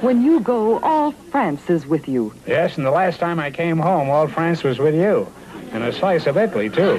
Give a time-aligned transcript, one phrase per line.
[0.00, 2.32] When you go, all France is with you.
[2.46, 5.30] Yes, and the last time I came home, all France was with you.
[5.72, 6.98] And a slice of Italy, too.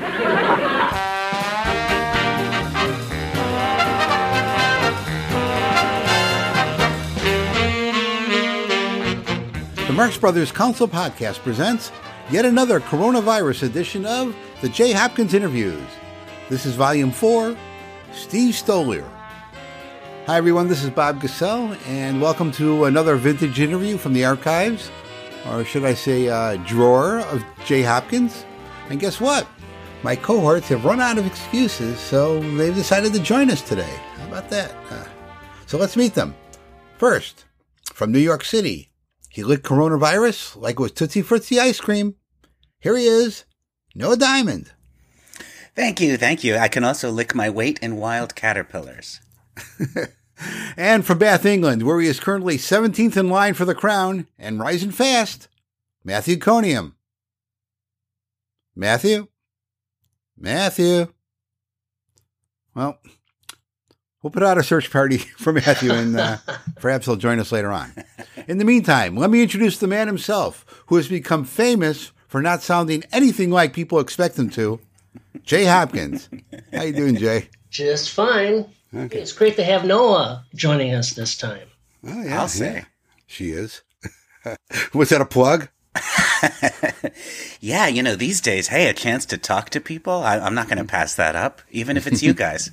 [9.87, 11.91] The Marx Brothers Council podcast presents
[12.29, 15.81] yet another coronavirus edition of the Jay Hopkins Interviews.
[16.49, 17.57] This is Volume 4,
[18.13, 19.20] Steve Stoliar.
[20.27, 24.91] Hi, everyone, this is Bob Gassell, and welcome to another vintage interview from the archives,
[25.49, 28.45] or should I say, uh, drawer of Jay Hopkins.
[28.89, 29.47] And guess what?
[30.03, 33.99] My cohorts have run out of excuses, so they've decided to join us today.
[34.17, 34.75] How about that?
[34.91, 35.05] Uh,
[35.65, 36.35] so let's meet them.
[36.99, 37.45] First,
[37.91, 38.91] from New York City,
[39.27, 42.13] he licked coronavirus like it was Tootsie Frutti ice cream.
[42.79, 43.45] Here he is,
[43.95, 44.71] Noah Diamond.
[45.75, 46.57] Thank you, thank you.
[46.57, 49.19] I can also lick my weight in wild caterpillars.
[50.77, 54.59] and from Bath, England, where he is currently 17th in line for the crown and
[54.59, 55.47] rising fast,
[56.03, 56.93] Matthew Coniam.
[58.75, 59.27] Matthew?
[60.37, 61.13] Matthew?
[62.73, 62.97] Well,
[64.21, 66.37] we'll put out a search party for Matthew and uh,
[66.77, 67.93] perhaps he'll join us later on.
[68.47, 72.63] In the meantime, let me introduce the man himself who has become famous for not
[72.63, 74.79] sounding anything like people expect him to,
[75.43, 76.29] Jay Hopkins.
[76.71, 77.49] How you doing, Jay?
[77.69, 78.65] Just fine.
[78.93, 79.19] Okay.
[79.19, 81.67] It's great to have Noah joining us this time.
[82.05, 82.41] Oh, yeah.
[82.41, 82.85] I'll say.
[83.25, 83.81] She is.
[84.93, 85.69] Was that a plug?
[87.61, 90.67] yeah, you know, these days, hey, a chance to talk to people, I, am not
[90.67, 92.71] going to pass that up, even if it's you guys.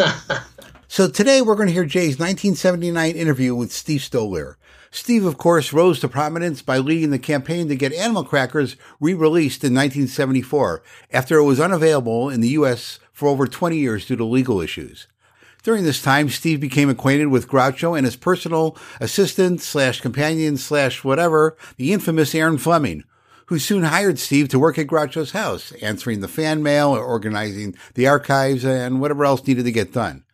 [0.88, 4.56] so today we're going to hear Jay's 1979 interview with Steve Stoliar.
[4.90, 9.62] Steve, of course, rose to prominence by leading the campaign to get Animal Crackers re-released
[9.62, 12.98] in 1974 after it was unavailable in the U.S.
[13.12, 15.06] for over 20 years due to legal issues.
[15.62, 21.04] During this time, Steve became acquainted with Groucho and his personal assistant slash companion slash
[21.04, 23.04] whatever, the infamous Erin Fleming,
[23.46, 28.06] who soon hired Steve to work at Groucho's house, answering the fan mail, organizing the
[28.06, 30.24] archives, and whatever else needed to get done.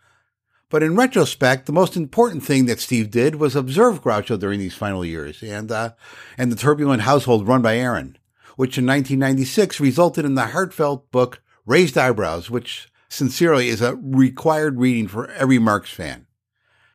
[0.68, 4.74] But in retrospect, the most important thing that Steve did was observe Groucho during these
[4.74, 5.90] final years and, uh,
[6.36, 8.16] and the turbulent household run by Erin,
[8.56, 14.78] which in 1996 resulted in the heartfelt book Raised Eyebrows, which sincerely is a required
[14.78, 16.26] reading for every Marx fan.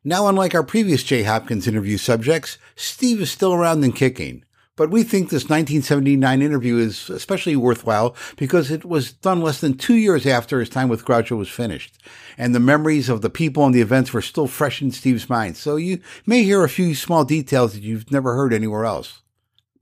[0.04, 4.44] Now, unlike our previous Jay Hopkins interview subjects, Steve is still around and kicking.
[4.74, 9.74] But we think this 1979 interview is especially worthwhile because it was done less than
[9.74, 12.02] two years after his time with Groucho was finished.
[12.38, 15.58] And the memories of the people and the events were still fresh in Steve's mind.
[15.58, 19.20] So you may hear a few small details that you've never heard anywhere else.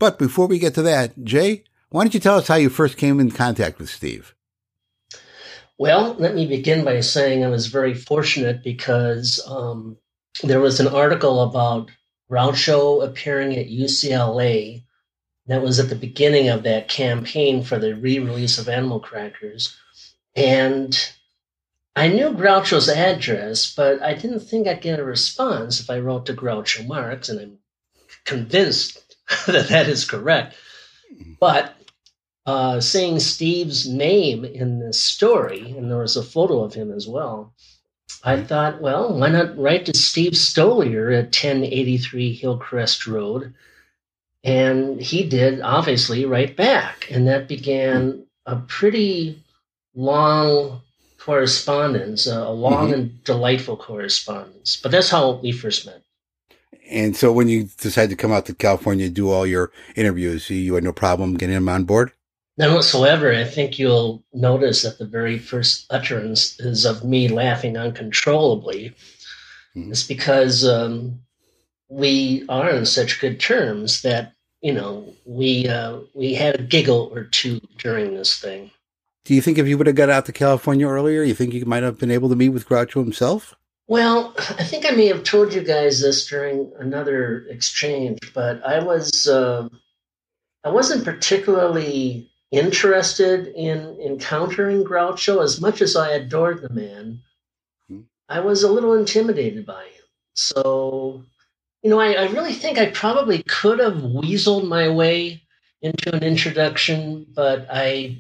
[0.01, 2.97] But before we get to that, Jay, why don't you tell us how you first
[2.97, 4.34] came in contact with Steve?
[5.81, 9.97] Well, let me begin by saying I was very fortunate because um,
[10.43, 11.91] there was an article about
[12.31, 14.85] Groucho appearing at UCLA.
[15.47, 19.75] That was at the beginning of that campaign for the re release of Animal Crackers.
[20.37, 20.95] And
[21.97, 26.27] I knew Groucho's address, but I didn't think I'd get a response if I wrote
[26.27, 27.59] to Groucho Marx, and I'm
[28.27, 30.57] convinced that that is correct.
[31.41, 31.75] But
[32.50, 37.06] uh, seeing Steve's name in this story, and there was a photo of him as
[37.06, 37.55] well,
[38.25, 38.47] I mm-hmm.
[38.47, 43.55] thought, well, why not write to Steve Stoliar at 1083 Hillcrest Road?
[44.43, 47.06] And he did, obviously, write back.
[47.09, 49.41] And that began a pretty
[49.94, 50.81] long
[51.19, 52.94] correspondence, a long mm-hmm.
[52.94, 54.77] and delightful correspondence.
[54.83, 56.03] But that's how we first met.
[56.91, 60.50] And so when you decided to come out to California to do all your interviews,
[60.50, 62.10] you had no problem getting him on board?
[62.60, 63.32] None whatsoever.
[63.32, 68.93] I think you'll notice that the very first utterance is of me laughing uncontrollably.
[69.75, 69.91] Mm-hmm.
[69.91, 71.22] It's because um,
[71.88, 77.10] we are on such good terms that you know we uh, we had a giggle
[77.15, 78.71] or two during this thing.
[79.25, 81.65] Do you think if you would have got out to California earlier, you think you
[81.65, 83.54] might have been able to meet with Groucho himself?
[83.89, 88.84] Well, I think I may have told you guys this during another exchange, but I
[88.84, 89.66] was uh,
[90.63, 97.21] I wasn't particularly interested in encountering Groucho as much as I adored the man.
[97.89, 98.01] Hmm.
[98.29, 100.05] I was a little intimidated by him.
[100.35, 101.23] So,
[101.83, 105.43] you know, I, I really think I probably could have weaseled my way
[105.83, 108.19] into an introduction, but I,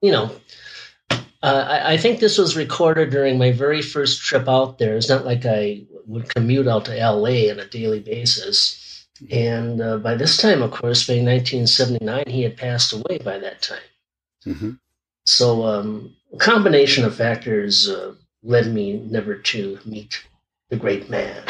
[0.00, 0.30] you know,
[1.10, 4.96] uh, I, I, think this was recorded during my very first trip out there.
[4.96, 8.80] It's not like I would commute out to LA on a daily basis.
[9.30, 13.62] And uh, by this time, of course, by 1979, he had passed away by that
[13.62, 13.78] time.
[14.46, 14.70] Mm-hmm.
[15.24, 20.22] So um, a combination of factors uh, led me never to meet
[20.68, 21.42] the great man.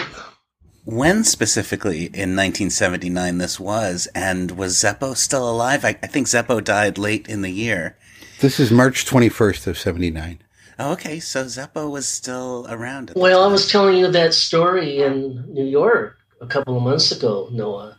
[0.85, 5.85] when specifically in 1979 this was, and was Zeppo still alive?
[5.85, 7.97] I, I think Zeppo died late in the year.
[8.41, 10.41] This is March 21st of 79.
[10.79, 13.11] Oh, okay, so Zeppo was still around.
[13.11, 16.83] at the Well, I was telling you that story in New York a couple of
[16.83, 17.97] months ago, Noah.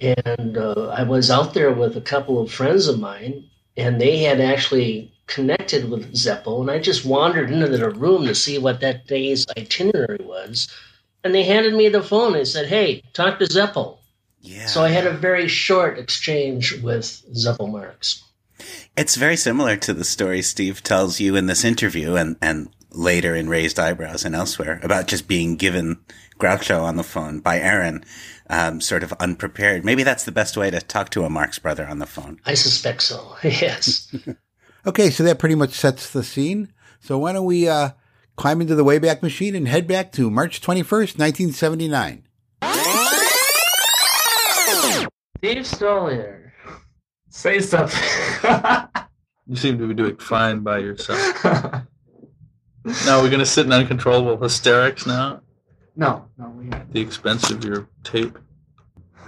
[0.00, 3.44] And uh, I was out there with a couple of friends of mine,
[3.76, 6.60] and they had actually connected with Zeppo.
[6.60, 10.68] And I just wandered into their room to see what that day's itinerary was.
[11.22, 12.34] And they handed me the phone.
[12.34, 13.98] and said, Hey, talk to Zeppo.
[14.40, 14.66] Yeah.
[14.66, 17.04] So I had a very short exchange with
[17.34, 18.24] Zeppo Marx.
[18.96, 23.34] It's very similar to the story Steve tells you in this interview and, and later
[23.34, 25.98] in Raised Eyebrows and elsewhere about just being given
[26.40, 28.04] Groucho on the phone by Erin,
[28.48, 29.84] um, sort of unprepared.
[29.84, 32.40] Maybe that's the best way to talk to a Marx brother on the phone.
[32.46, 33.36] I suspect so.
[33.44, 34.14] yes.
[34.86, 36.72] Okay, so that pretty much sets the scene.
[37.00, 37.90] So why don't we uh,
[38.36, 42.22] climb into the Wayback Machine and head back to March 21st, 1979.
[45.36, 46.52] Steve Stoliar.
[47.28, 48.00] Say something.
[49.46, 51.42] You seem to be doing fine by yourself.
[51.44, 55.42] Now we're going to sit in uncontrollable hysterics now
[55.96, 56.92] no, no, we had.
[56.92, 58.38] the expense of your tape.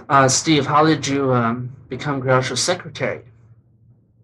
[0.09, 3.21] Uh, Steve, how did you um, become Groucho's secretary?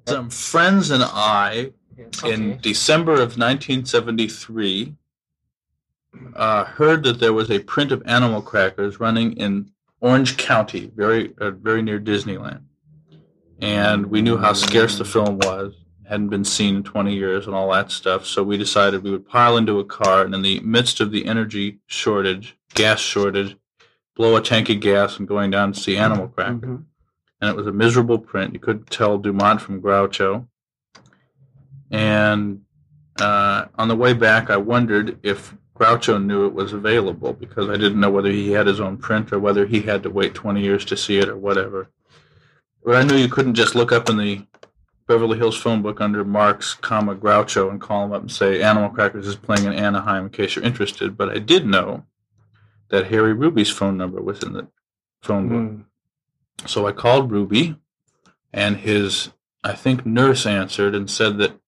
[0.08, 2.58] Some friends and I, Yes, in.
[2.62, 4.96] December of 1973,
[6.36, 9.72] uh, heard that there was a print of Animal Crackers running in
[10.02, 12.62] Orange County, very uh, very near Disneyland,
[13.60, 15.74] and we knew how scarce the film was.
[16.10, 18.26] Hadn't been seen in 20 years and all that stuff.
[18.26, 21.28] So we decided we would pile into a car and in the midst of the
[21.28, 23.56] energy shortage, gas shortage,
[24.16, 26.84] blow a tank of gas and going down to see Animal Crackers Mhm.
[27.42, 28.54] and it was a miserable print.
[28.56, 30.48] You couldn't tell Dumont from Groucho.
[31.92, 32.62] And
[33.22, 37.74] uh, on the way back, I wondered if Groucho knew it was available because I
[37.78, 40.62] didn't know whether he had his own print or whether he had to wait 20
[40.62, 41.90] years to see it or whatever.
[42.84, 44.42] But I knew you couldn't just look up in the
[45.10, 48.92] Beverly Hills phone book under Marx, comma Groucho, and call him up and say Animal
[48.92, 51.18] Crackers is playing in Anaheim in case you're interested.
[51.18, 52.06] But I did know
[52.90, 54.68] that Harry Ruby's phone number was in the
[55.24, 55.58] phone book.
[55.58, 56.70] Mm.
[56.70, 57.76] So I called Ruby,
[58.54, 59.32] and his,
[59.64, 61.60] I think, nurse answered and said that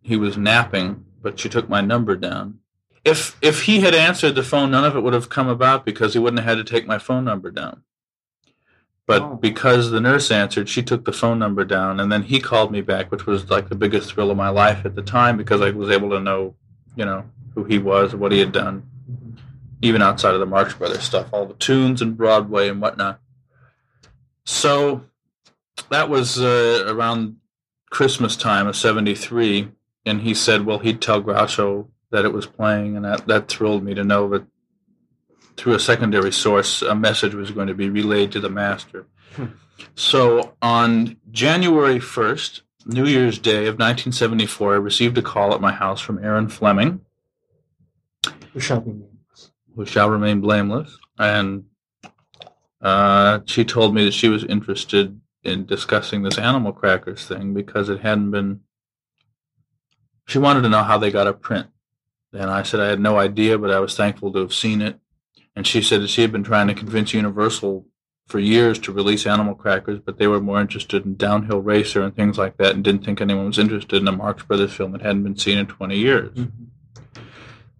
[0.00, 2.60] he was napping, but she took my number down.
[3.04, 6.14] If if he had answered the phone, none of it would have come about because
[6.14, 7.82] he wouldn't have had to take my phone number down.
[9.06, 9.38] But Oh.
[9.40, 12.80] because the nurse answered, she took the phone number down, and then he called me
[12.80, 15.70] back, which was like the biggest thrill of my life at the time because I
[15.70, 16.56] was able to know,
[16.96, 17.24] you know,
[17.54, 18.82] who he was, what he had done,
[19.80, 23.20] even outside of the Marx Brothers stuff, all the tunes and Broadway and whatnot.
[24.44, 25.02] So
[25.90, 27.36] that was uh, around
[27.90, 29.68] Christmas time of '73,
[30.04, 33.84] and he said, "Well, he'd tell Groucho that it was playing," and that that thrilled
[33.84, 34.44] me to know that
[35.56, 39.06] through a secondary source, a message was going to be relayed to the master.
[39.94, 45.72] So on January 1st, New Year's Day of 1974, I received a call at my
[45.72, 47.00] house from Erin Fleming,
[48.52, 49.16] Who shall be named?
[49.74, 50.98] who shall remain blameless.
[51.18, 51.66] And
[52.80, 57.88] uh, she told me that she was interested in discussing this animal crackers thing because
[57.88, 58.60] it hadn't been.
[60.26, 61.68] She wanted to know how they got a print.
[62.32, 64.98] And I said I had no idea, but I was thankful to have seen it.
[65.56, 67.86] And she said that she had been trying to convince Universal
[68.26, 72.14] for years to release Animal Crackers, but they were more interested in Downhill Racer and
[72.14, 75.02] things like that and didn't think anyone was interested in a Marx Brothers film that
[75.02, 77.20] hadn't been seen in 20 years mm-hmm.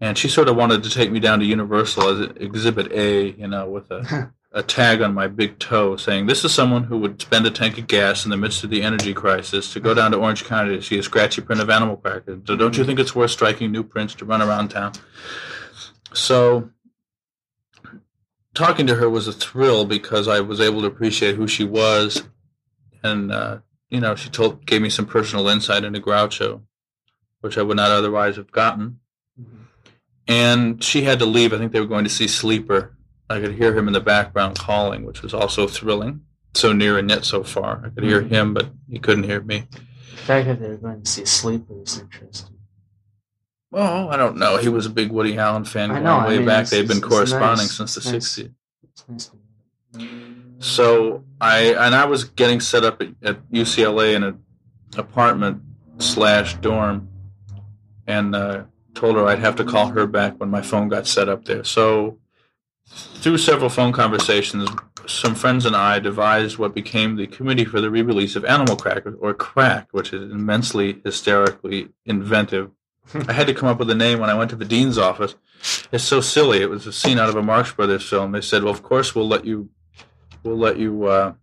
[0.01, 3.49] and she sort of wanted to take me down to Universal as Exhibit A, you
[3.49, 7.21] know, with a, a tag on my big toe saying, This is someone who would
[7.21, 10.13] spend a tank of gas in the midst of the energy crisis to go down
[10.13, 12.41] to Orange County to see a scratchy print of Animal Crackers.
[12.47, 12.89] So don't you mm-hmm.
[12.89, 14.93] think it's worth striking new prints to run around town?
[16.15, 16.71] So
[18.57, 22.25] talking to her was a thrill because I was able to appreciate who she was.
[23.03, 23.59] And, uh,
[23.91, 26.63] you know, she told gave me some personal insight into Groucho,
[27.41, 28.99] which I would not otherwise have gotten
[30.29, 31.53] and she had to leave.
[31.53, 32.97] I think they were going to see Sleeper.
[33.29, 36.23] I could hear him in the background calling, which was also thrilling.
[36.55, 37.83] So near and yet so far.
[37.85, 39.65] I could hear him, but he couldn't hear me.
[40.13, 42.56] The fact that they were going to see Sleeper is interesting.
[43.77, 44.57] Well, I don't know.
[44.57, 46.69] He was a big Woody Allen fan I know, I way mean, back.
[46.69, 47.77] They've been corresponding nice.
[47.77, 48.39] since the Nice.
[48.39, 48.51] 60s.
[49.07, 49.31] Nice
[50.61, 54.43] So I and I was getting set up at, at UCLA in an
[54.97, 55.61] apartment
[55.99, 57.07] slash dorm,
[58.07, 58.65] and uh,
[58.95, 61.63] told her I'd have to call her back when my phone got set up there.
[61.63, 62.19] So
[62.89, 64.71] through several phone conversations,
[65.07, 69.17] some friends and I devised what became the Committee for the Re-Release of Animal Crackers,
[69.21, 72.71] or CRACK, which is immensely hysterically inventive.
[73.15, 75.35] I had to come up with a name when I went to the dean's office,
[75.93, 76.61] it's so silly.
[76.61, 78.33] It was a scene out of a Marx Brothers film.
[78.33, 79.71] They said, "Well, of course we'll let you,
[80.43, 81.35] we'll let you uh,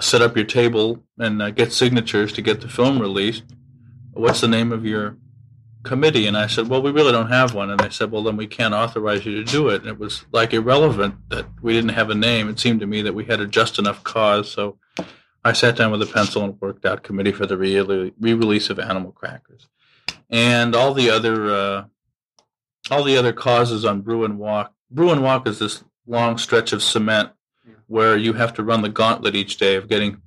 [0.00, 3.44] set up your table and uh, get signatures to get the film released.
[4.12, 5.16] What's the name of your
[5.82, 8.36] committee?" And I said, "Well, we really don't have one." And they said, "Well, then
[8.36, 11.90] we can't authorize you to do it." And it was like irrelevant that we didn't
[11.90, 12.48] have a name.
[12.48, 14.50] It seemed to me that we had a just enough cause.
[14.50, 14.78] So
[15.44, 19.12] I sat down with a pencil and worked out committee for the re-release of Animal
[19.12, 19.68] Crackers,
[20.30, 21.50] and all the other.
[21.50, 21.84] Uh,
[22.90, 24.72] all the other causes on Bruin Walk.
[24.90, 27.30] Bruin Walk is this long stretch of cement
[27.86, 30.20] where you have to run the gauntlet each day of getting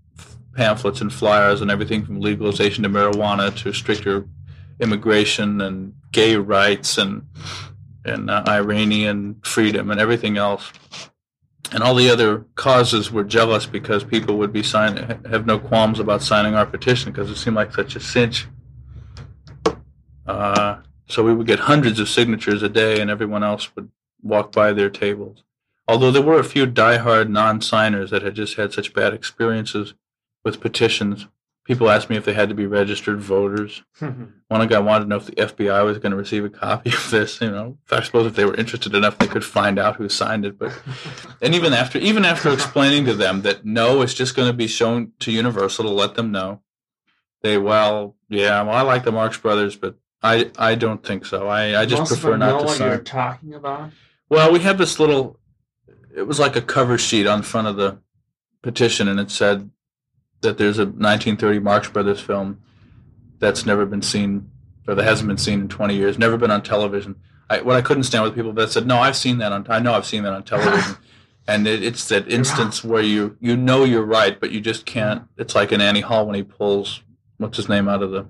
[0.55, 4.27] pamphlets and flyers and everything from legalization to marijuana to stricter
[4.79, 7.27] immigration and gay rights and
[8.05, 10.71] and uh, Iranian freedom and everything else.
[11.71, 14.97] And all the other causes were jealous because people would be sign
[15.29, 18.47] have no qualms about signing our petition because it seemed like such a cinch.
[20.25, 20.77] Uh,
[21.07, 23.89] so we would get hundreds of signatures a day, and everyone else would
[24.21, 25.43] walk by their tables.
[25.87, 29.93] Although there were a few die-hard non-signers that had just had such bad experiences
[30.43, 31.27] with petitions.
[31.65, 33.83] People asked me if they had to be registered voters.
[33.99, 37.09] One guy wanted to know if the FBI was going to receive a copy of
[37.09, 37.39] this.
[37.39, 40.45] You know, I suppose if they were interested enough, they could find out who signed
[40.45, 40.57] it.
[40.57, 40.77] But
[41.41, 44.67] and even after, even after explaining to them that no, it's just going to be
[44.67, 46.61] shown to Universal to let them know,
[47.41, 51.47] they well, yeah, well, I like the Marx Brothers, but I I don't think so.
[51.47, 52.87] I, I just Most prefer know not to what sign.
[52.87, 53.91] you're talking about.
[54.29, 55.39] Well, we have this little.
[56.15, 57.99] It was like a cover sheet on front of the
[58.61, 59.69] petition, and it said
[60.41, 62.61] that there's a 1930 Marx Brothers film
[63.39, 64.49] that's never been seen,
[64.87, 67.15] or that hasn't been seen in 20 years, never been on television.
[67.49, 69.65] I, what I couldn't stand with people that said, "No, I've seen that on.
[69.69, 70.97] I know I've seen that on television."
[71.47, 75.23] and it, it's that instance where you you know you're right, but you just can't.
[75.37, 77.01] It's like in Annie Hall when he pulls
[77.37, 78.25] what's his name out of the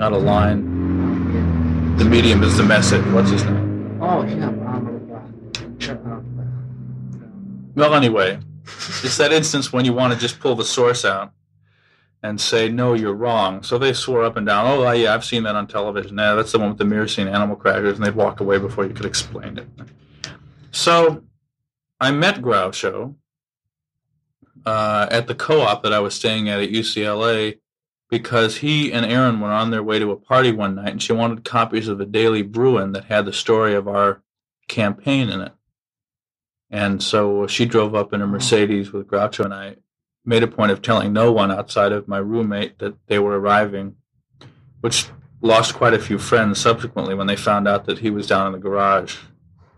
[0.00, 0.81] out of line.
[1.98, 3.04] The medium is the message.
[3.12, 3.98] What's his name?
[4.02, 4.46] Oh, yeah.
[4.46, 4.88] Um,
[7.74, 11.32] Well, anyway, it's that instance when you want to just pull the source out
[12.22, 13.62] and say, no, you're wrong.
[13.62, 16.18] So they swore up and down, oh, yeah, I've seen that on television.
[16.18, 18.84] Yeah, that's the one with the mirror scene, Animal Crackers, and they'd walk away before
[18.86, 19.66] you could explain it.
[20.70, 21.24] So
[22.00, 23.16] I met Groucho
[24.64, 27.58] uh, at the co-op that I was staying at at UCLA
[28.12, 31.14] because he and Erin were on their way to a party one night, and she
[31.14, 34.22] wanted copies of the Daily Bruin that had the story of our
[34.68, 35.52] campaign in it.
[36.70, 38.32] And so she drove up in a hmm.
[38.32, 39.76] Mercedes with Groucho, and I
[40.26, 43.96] made a point of telling no one outside of my roommate that they were arriving,
[44.82, 45.06] which
[45.40, 48.52] lost quite a few friends subsequently when they found out that he was down in
[48.52, 49.16] the garage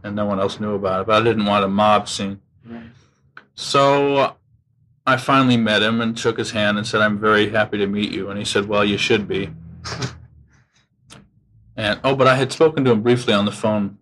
[0.03, 1.07] and no one else knew about it.
[1.07, 2.41] But I didn't want a mob scene.
[2.67, 2.83] Right.
[3.55, 4.35] So
[5.07, 8.11] I finally met him and shook his hand and said, I'm very happy to meet
[8.11, 8.31] you.
[8.31, 9.51] And he said, Well, you should be.
[11.77, 13.99] and oh, but I had spoken to him briefly on the phone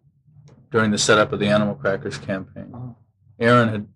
[0.71, 2.71] during the setup of the Animal Crackers campaign.
[2.73, 2.97] Oh.
[3.39, 3.89] Erin had,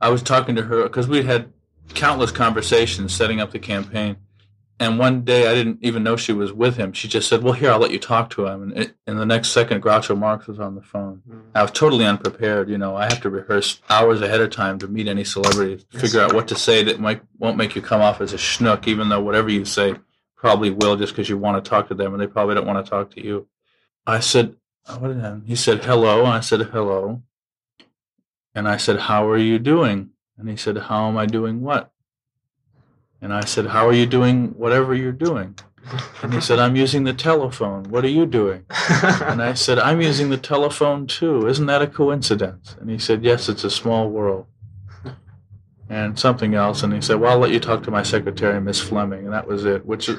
[0.00, 1.52] I was talking to her because we'd had
[1.94, 4.16] countless conversations setting up the campaign.
[4.80, 6.92] And one day I didn't even know she was with him.
[6.92, 8.62] She just said, Well, here, I'll let you talk to him.
[8.62, 11.22] And it, in the next second, Groucho Marx was on the phone.
[11.28, 11.40] Mm-hmm.
[11.56, 12.68] I was totally unprepared.
[12.70, 16.00] You know, I have to rehearse hours ahead of time to meet any celebrity, Yes.
[16.02, 18.86] figure out what to say that might won't make you come off as a schnook,
[18.86, 19.96] even though whatever you say
[20.36, 22.84] probably will just because you want to talk to them and they probably don't want
[22.84, 23.48] to talk to you.
[24.06, 24.54] I said,
[24.86, 26.20] oh, what did I, he said, hello.
[26.20, 27.22] And I said, hello.
[28.54, 30.10] And I said, how are you doing?
[30.36, 31.90] And he said, how am I doing what?
[33.20, 35.56] And I said, how are you doing whatever you're doing?
[36.22, 37.84] And he said, I'm using the telephone.
[37.84, 38.64] What are you doing?
[39.22, 41.46] And I said, I'm using the telephone too.
[41.46, 42.76] Isn't that a coincidence?
[42.80, 44.46] And he said, Yes, it's a small world.
[45.88, 46.82] And something else.
[46.82, 49.24] And he said, Well, I'll let you talk to my secretary, Miss Fleming.
[49.24, 50.10] And that was it, which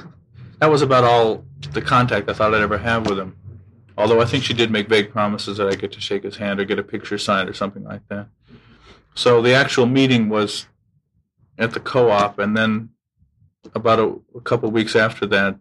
[0.59, 3.35] that was about all the contact I thought I'd ever have with him.
[3.97, 6.59] Although I think she did make vague promises that I get to shake his hand
[6.59, 8.27] or get a picture signed or something like that.
[9.13, 10.67] So the actual meeting was
[11.59, 12.39] at the co op.
[12.39, 12.89] And then
[13.75, 15.59] about a, a couple weeks after that,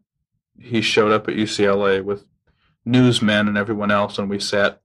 [0.59, 2.25] he showed up at UCLA with
[2.85, 4.81] newsmen and everyone else, and we sat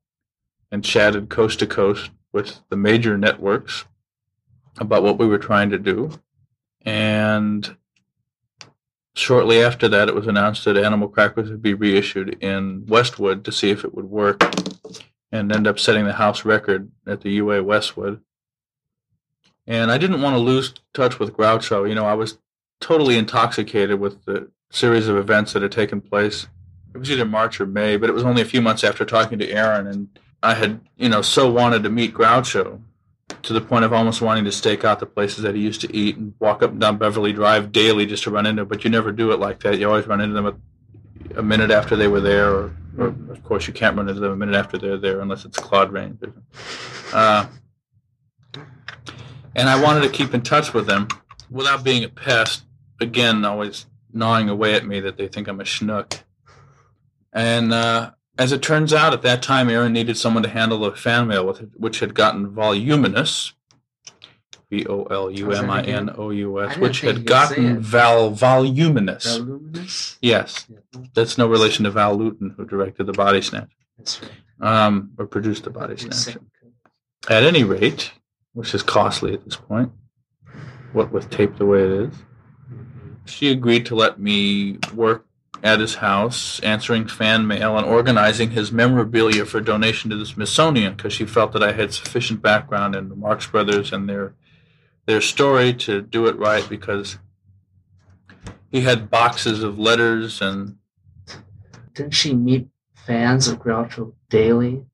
[0.71, 3.85] and chatted coast to coast with the major networks
[4.79, 6.11] about what we were trying to do.
[6.81, 7.77] And
[9.15, 13.51] shortly after that, it was announced that Animal Crackers would be reissued in Westwood to
[13.51, 14.43] see if it would work,
[15.31, 18.21] and end up setting the house record at the UA Westwood.
[19.65, 21.87] And I didn't want to lose touch with Groucho.
[21.87, 22.37] You know, I was
[22.81, 26.47] totally intoxicated with the series of events that had taken place.
[26.93, 29.39] It was either March or May, but it was only a few months after talking
[29.39, 32.81] to Erin, and I had, you know, so wanted to meet Groucho
[33.41, 35.95] to the point of almost wanting to stake out the places that he used to
[35.95, 38.67] eat and walk up and down Beverly Drive daily just to run into him.
[38.67, 39.79] But you never do it like that.
[39.79, 40.61] You always run into them
[41.35, 44.31] a, minute after they were there or Or, of course, you can't run into them
[44.31, 46.21] a minute after they're there unless it's Claude Rains.
[47.11, 47.47] Uh,
[49.55, 51.07] and I wanted to keep in touch with them
[51.49, 52.65] without being a pest.
[52.99, 56.21] Again, always gnawing away at me that they think I'm a schnook.
[57.33, 60.91] And uh, as it turns out, at that time, Erin needed someone to handle the
[60.91, 63.53] fan mail, with, which had gotten voluminous,
[64.69, 69.37] V O L U M I N O U S, which had gotten val voluminous.
[69.37, 70.17] Voluminous?
[70.21, 70.67] Yes,
[71.13, 74.85] that's no relation to Val Lewton, who directed the Body Snatch, that's right.
[74.85, 76.37] um, or produced the Body Snatch.
[77.29, 78.11] At any rate,
[78.53, 79.91] which is costly at this point,
[80.93, 82.15] what with tape the way it is,
[83.25, 85.25] she agreed to let me work
[85.63, 90.93] at his house, answering fan mail and organizing his memorabilia for donation to the Smithsonian
[90.93, 94.35] because she felt that I had sufficient background in the Marx Brothers and their
[95.05, 97.17] their story to do it right because
[98.71, 100.77] he had boxes of letters and
[101.93, 104.85] Didn't she meet fans of Groucho daily?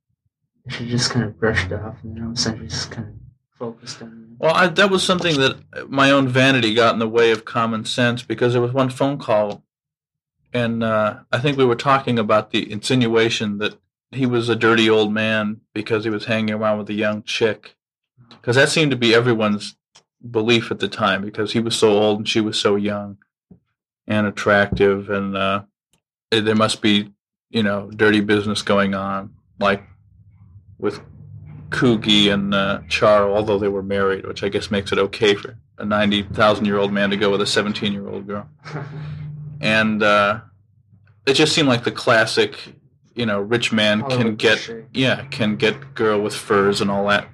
[0.67, 2.91] She just kind of brushed it off, and then all of a sudden she just
[2.91, 3.13] kind of
[3.59, 7.31] focused on Well, I, that was something that my own vanity got in the way
[7.31, 9.63] of common sense because there was one phone call,
[10.53, 13.77] and uh, I think we were talking about the insinuation that
[14.11, 17.75] he was a dirty old man because he was hanging around with a young chick.
[18.29, 19.75] Because that seemed to be everyone's
[20.31, 23.17] belief at the time because he was so old and she was so young
[24.07, 25.63] and attractive, and uh,
[26.31, 27.13] there must be,
[27.51, 29.83] you know, dirty business going on, like
[30.79, 31.01] with
[31.69, 35.57] Coogie and uh, Char, although they were married, which I guess makes it okay for
[35.77, 38.49] a 90,000 year old man to go with a 17 year old girl.
[39.61, 40.39] And uh,
[41.25, 42.75] it just seemed like the classic,
[43.13, 47.27] you know, rich man can get, yeah, can get girl with furs and all that.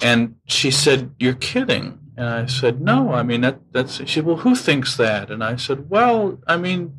[0.00, 1.98] And she said, You're kidding.
[2.16, 5.30] And I said, No, I mean, that, that's, she said, Well, who thinks that?
[5.30, 6.96] And I said, Well, I mean,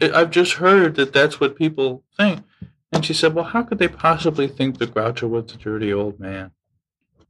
[0.00, 2.42] I've just heard that that's what people think.
[2.92, 6.18] And she said, Well, how could they possibly think that Groucho was a dirty old
[6.18, 6.50] man?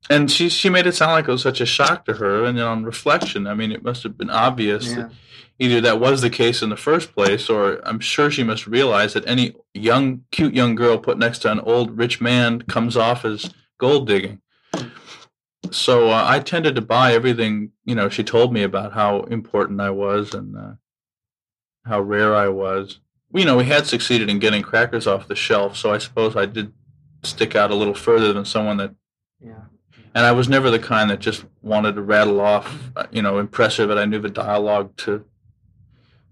[0.09, 2.45] And she she made it sound like it was such a shock to her.
[2.45, 4.95] And then on reflection, I mean, it must have been obvious Yeah.
[4.97, 5.13] that
[5.59, 9.13] either that was the case in the first place, or I'm sure she must realize
[9.13, 13.27] that any young, cute young girl put next to an old rich man comes off
[13.27, 14.41] as gold digging.
[15.71, 19.81] So uh, I tended to buy everything you know she told me about how important
[19.83, 20.73] I was and uh,
[21.85, 23.01] how rare I was.
[23.33, 26.47] You know, we had succeeded in getting crackers off the shelf, so I suppose I
[26.47, 26.73] did
[27.23, 28.95] stick out a little further than someone that
[29.41, 29.65] Yeah.
[30.15, 33.39] and I was never the kind that just wanted to rattle off, uh, you know,
[33.39, 33.89] impressive.
[33.89, 35.25] But I knew the dialogue to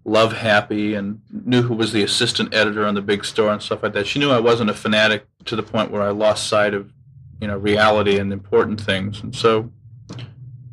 [0.04, 3.82] Love Happy and knew who was the assistant editor on the big store and stuff
[3.82, 4.06] like that.
[4.06, 6.90] She knew I wasn't a fanatic to the point where I lost sight of,
[7.40, 9.22] you know, reality and important things.
[9.22, 9.70] And so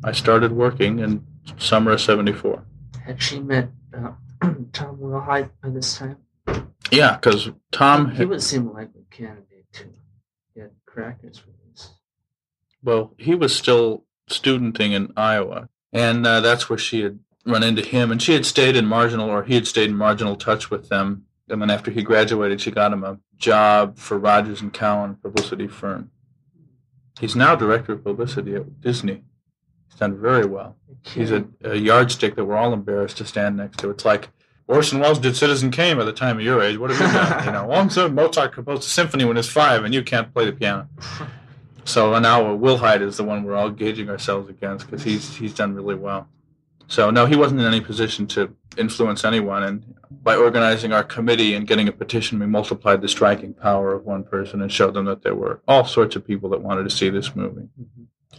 [0.02, 1.24] I started working in
[1.58, 2.64] summer of '74.
[3.04, 4.12] Had she met uh,
[4.72, 6.18] Tom Wilhite by this time?
[6.90, 9.84] Yeah, because Tom, he would seem like a candidate to
[10.54, 11.90] get crackers for this.
[12.82, 17.82] well, he was still studenting in Iowa, and uh, that's where she had run into
[17.82, 18.10] him.
[18.10, 21.24] And she had stayed in marginal, or he had stayed in marginal touch with them.
[21.48, 25.68] And then after he graduated, she got him a job for Rogers and Cowan publicity
[25.68, 26.10] firm.
[27.20, 29.22] He's now director of publicity at Disney.
[29.88, 30.76] He's done very well.
[31.02, 33.90] He's a, a yardstick that we're all embarrassed to stand next to.
[33.90, 34.28] It's like
[34.68, 36.76] Orson Welles did Citizen Kane by the time of your age.
[36.76, 37.44] What have you done?
[37.46, 40.32] you know, well, so Mozart composed a symphony when he was five, and you can't
[40.34, 40.88] play the piano.
[41.84, 45.74] So now Wilhite is the one we're all gauging ourselves against because he's he's done
[45.74, 46.28] really well.
[46.88, 51.54] So no, he wasn't in any position to influence anyone, and by organizing our committee
[51.54, 55.04] and getting a petition, we multiplied the striking power of one person and showed them
[55.04, 57.68] that there were all sorts of people that wanted to see this movie.
[57.80, 58.36] Mm-hmm.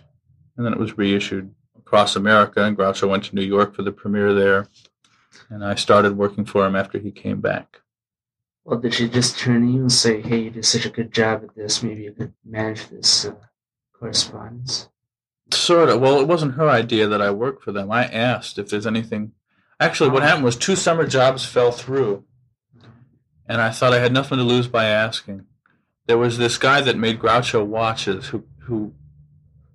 [0.58, 3.92] And then it was reissued across America, and Groucho went to New York for the
[3.92, 4.68] premiere there.
[5.49, 7.81] And I started working for him after he came back.
[8.65, 11.13] Well, did she just turn to you and say, "Hey, you did such a good
[11.13, 11.81] job at this.
[11.81, 13.36] Maybe you could manage this uh,
[13.97, 14.89] correspondence"?
[15.51, 16.01] Sort of.
[16.01, 17.89] Well, it wasn't her idea that I work for them.
[17.89, 19.31] I asked if there's anything.
[19.79, 22.25] Actually, what happened was two summer jobs fell through,
[23.47, 25.45] and I thought I had nothing to lose by asking.
[26.07, 28.93] There was this guy that made Groucho watches who who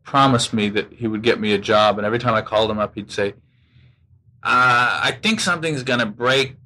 [0.04, 2.78] promised me that he would get me a job, and every time I called him
[2.78, 3.34] up, he'd say,
[4.42, 6.56] uh, "I think something's gonna break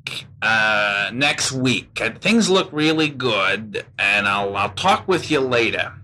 [0.43, 2.01] uh, next week.
[2.01, 5.95] Uh, Things look really good, and I'll I'll talk with you later."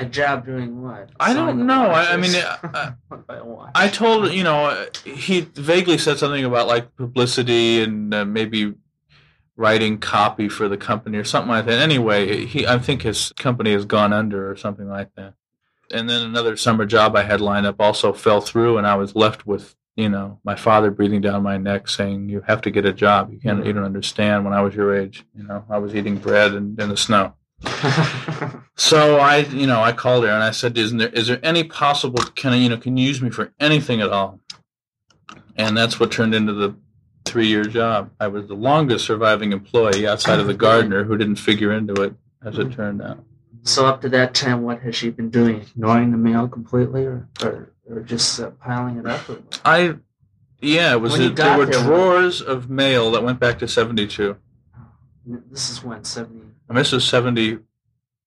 [0.00, 1.10] A job doing what?
[1.18, 1.86] I don't know.
[1.86, 2.92] I, I mean, uh,
[3.26, 3.72] by a watch?
[3.74, 8.74] I told you know uh, he vaguely said something about like publicity and uh, maybe
[9.56, 11.80] writing copy for the company or something like that.
[11.80, 15.34] Anyway, he I think his company has gone under or something like that.
[15.90, 19.16] And then another summer job I had lined up also fell through, and I was
[19.16, 22.86] left with you know, my father breathing down my neck saying, "You have to get
[22.86, 23.32] a job.
[23.32, 23.62] You can't.
[23.62, 23.66] Mm.
[23.66, 26.76] You don't understand." When I was your age, you know, I was eating bread in,
[26.78, 27.34] in the snow.
[28.78, 31.64] So I, you know, I called her and I said, "Is there is there any
[31.64, 32.22] possible?
[32.36, 34.38] Can I, you know, can you use me for anything at all?"
[35.56, 36.76] And that's what turned into the
[37.24, 38.12] three year job.
[38.20, 42.14] I was the longest surviving employee outside of the gardener who didn't figure into it,
[42.44, 42.76] as it mm-hmm.
[42.76, 43.18] turned out.
[43.64, 45.62] so up to that time, what has she been doing?
[45.62, 49.20] Ignoring the mail completely, or or, or just uh, piling it up?
[49.64, 49.96] I,
[50.60, 51.12] yeah, it was.
[51.12, 54.36] When you there got were there, drawers of mail that went back to seventy two.
[55.26, 57.58] This is when seventy And this is seventy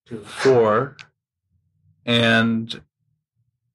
[0.06, 0.20] two.
[0.24, 0.98] four,
[2.06, 2.82] and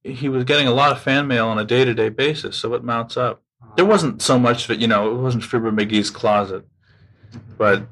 [0.04, 2.74] he was getting a lot of fan mail on a day to day basis, so
[2.74, 3.42] it mounts up.
[3.76, 6.64] There wasn't so much that you know, it wasn't Fibber McGee's closet,
[7.58, 7.88] but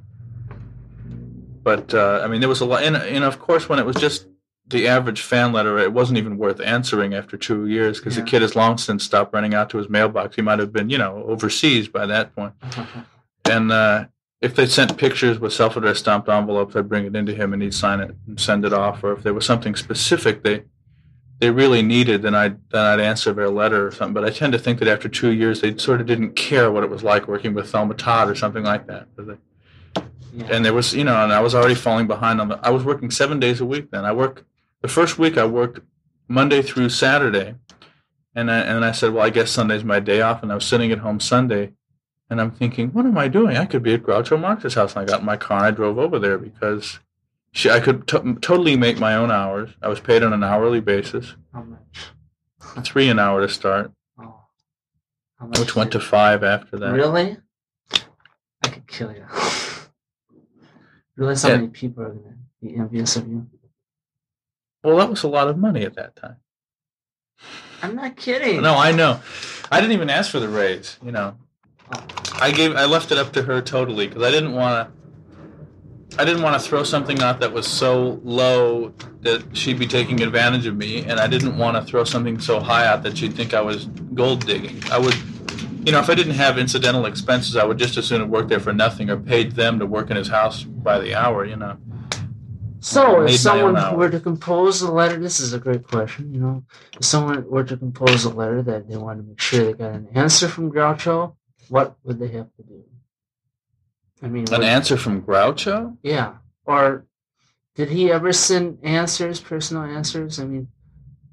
[1.63, 3.97] but uh, I mean, there was a lot, and, and of course, when it was
[3.97, 4.27] just
[4.66, 8.24] the average fan letter, it wasn't even worth answering after two years because Yeah.
[8.24, 10.37] the kid has long since stopped running out to his mailbox.
[10.37, 12.55] He might have been, you know, overseas by that point.
[13.46, 14.07] And uh,
[14.40, 17.74] if they sent pictures with self-addressed stamped envelopes, I'd bring it into him and he'd
[17.74, 19.05] sign it and send it off.
[19.05, 20.62] Or if there was something specific they
[21.40, 24.14] they really needed, then I'd then I'd answer their letter or something.
[24.14, 26.85] But I tend to think that after two years, they sort of didn't care what
[26.85, 29.09] it was like working with Thelma Todd or something like that.
[30.33, 30.46] yeah.
[30.50, 32.59] And there was, you know, and I was already falling behind on the.
[32.62, 34.07] I was working seven days a week then.
[34.07, 34.46] I work
[34.85, 35.81] the first week I worked
[36.29, 37.55] Monday through Saturday,
[38.35, 40.66] and I, and I said, well, I guess Sunday's my day off, and I was
[40.66, 41.73] sitting at home Sunday,
[42.29, 43.57] and I'm thinking, what am I doing?
[43.57, 45.70] I could be at Groucho Marx's house, and I got in my car and I
[45.70, 47.01] drove over there because
[47.51, 49.70] she, I could to totally make my own hours.
[49.81, 52.85] I was paid on an hourly basis, How much?
[52.85, 54.35] three an hour to start, Oh.
[55.38, 56.92] How much which went to did- five after that.
[56.92, 57.38] Really?
[58.62, 59.25] I could kill you.
[61.16, 61.57] Realize how Yeah.
[61.57, 63.47] many people are gonna be envious of you?
[64.85, 66.37] Well, that was a lot of money at that time.
[67.83, 68.62] I'm not kidding.
[68.62, 69.20] No, I know.
[69.73, 70.99] I didn't even ask for the raise.
[71.03, 71.37] You know,
[71.92, 76.18] Oh, I gave I left it up to her totally because I didn't want to.
[76.20, 80.23] I didn't want to throw something out that was so low that she'd be taking
[80.23, 83.35] advantage of me, and I didn't want to throw something so high out that she'd
[83.35, 84.81] think I was gold digging.
[84.92, 85.14] I would,
[85.85, 88.49] you know, if I didn't have incidental expenses, I would just as soon have worked
[88.49, 91.44] there for nothing or paid them to work in his house by the hour.
[91.44, 91.77] You know.
[92.85, 96.35] So, if someone were to compose a letter, this is a great question.
[96.35, 96.64] You know,
[96.99, 99.94] if someone were to compose a letter that they wanted to make sure they got
[99.94, 101.35] an answer from Groucho,
[101.70, 102.85] what would they have to do?
[104.23, 105.97] I mean, An would- answer from Groucho?
[106.03, 106.35] yeah,
[106.66, 107.07] or
[107.75, 110.38] did he ever send answers, personal answers?
[110.38, 110.68] I mean,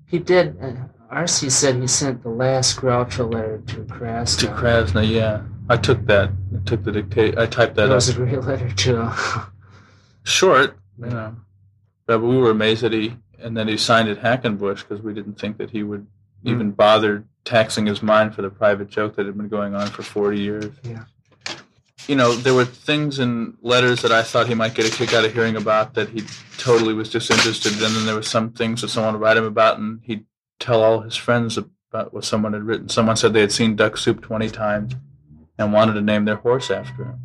[0.07, 0.55] he did.
[0.61, 0.71] Uh,
[1.09, 4.39] Arce said he sent the last Groucho letter to Krasna.
[4.39, 5.41] To Krasna, yeah.
[5.67, 6.31] I took that.
[6.55, 7.37] I took the dictate.
[7.37, 9.09] I typed that That was a great letter too.
[10.23, 11.35] short, you know.
[12.05, 15.39] But we were amazed that he and that he signed at Hackenbush because we didn't
[15.39, 16.07] think that he would
[16.43, 16.73] even hmm.
[16.73, 20.39] bother taxing his mind for the private joke that had been going on for 40
[20.39, 20.73] years.
[20.83, 21.05] Yeah.
[22.07, 25.13] You know, there were things in letters that I thought he might get a kick
[25.13, 26.23] out of hearing about that he
[26.57, 29.43] totally was disinterested in, and then there were some things that someone would write him
[29.43, 30.25] about, and he'd
[30.59, 32.89] tell all his friends about what someone had written.
[32.89, 34.95] Someone said they had seen Duck Soup 20 times
[35.57, 37.19] and wanted to name their horse after him.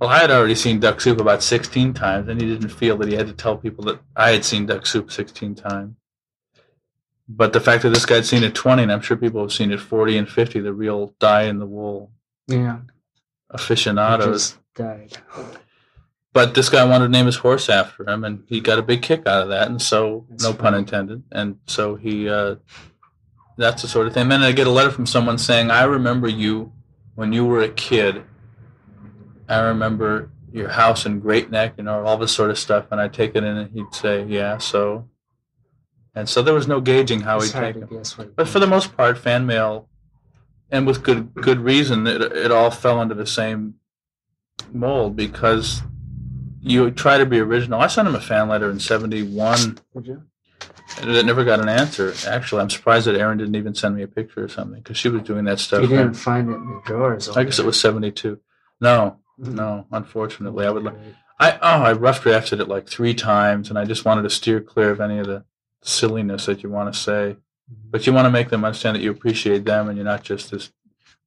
[0.00, 3.08] Well, I had already seen Duck Soup about 16 times, and he didn't feel that
[3.08, 5.94] he had to tell people that I had seen Duck Soup 16 times.
[7.28, 9.52] But the fact that this guy had seen it 20, and I'm sure people have
[9.52, 12.10] seen it 40 and 50, the real die in the wool
[12.46, 12.78] yeah.
[13.50, 14.58] Aficionados.
[14.74, 15.16] died.
[16.32, 19.02] But this guy wanted to name his horse after him, and he got a big
[19.02, 21.22] kick out of that, and so, That's no pun intended.
[21.30, 22.56] And so he, uh,
[23.56, 24.22] that's the sort of thing.
[24.22, 26.72] And then I get a letter from someone saying, I remember you
[27.14, 28.24] when you were a kid.
[29.48, 32.86] I remember your house in Great Neck, you know, all this sort of stuff.
[32.90, 35.08] And I'd take it in, and he'd say, Yeah, so.
[36.14, 38.16] And so there was no gauging how It's he'd take it.
[38.36, 39.88] But for the most part, fan mail,
[40.70, 43.74] and with good good reason, it, it all fell into the same
[44.72, 45.82] mold because
[46.60, 47.80] you try to be original.
[47.80, 50.22] I sent him a fan letter in '71 Would you?
[51.02, 52.14] that never got an answer.
[52.28, 55.08] Actually, I'm surprised that Erin didn't even send me a picture or something because she
[55.08, 55.82] was doing that stuff.
[55.82, 57.28] You didn't find it in the drawers.
[57.28, 58.38] I guess it was '72.
[58.80, 59.18] No.
[59.38, 59.86] No.
[59.90, 60.84] Unfortunately, I would.
[60.84, 60.96] Like,
[61.38, 64.60] I oh, I rough drafted it like three times, and I just wanted to steer
[64.60, 65.44] clear of any of the
[65.82, 67.36] silliness that you want to say.
[67.72, 67.90] Mm-hmm.
[67.90, 70.50] But you want to make them understand that you appreciate them, and you're not just
[70.50, 70.72] this.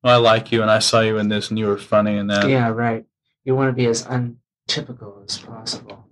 [0.04, 2.30] Well, I like you, and I saw you in this, and you were funny, and
[2.30, 2.48] that.
[2.50, 3.06] Yeah, right.
[3.44, 6.08] You want to be as untypical as possible.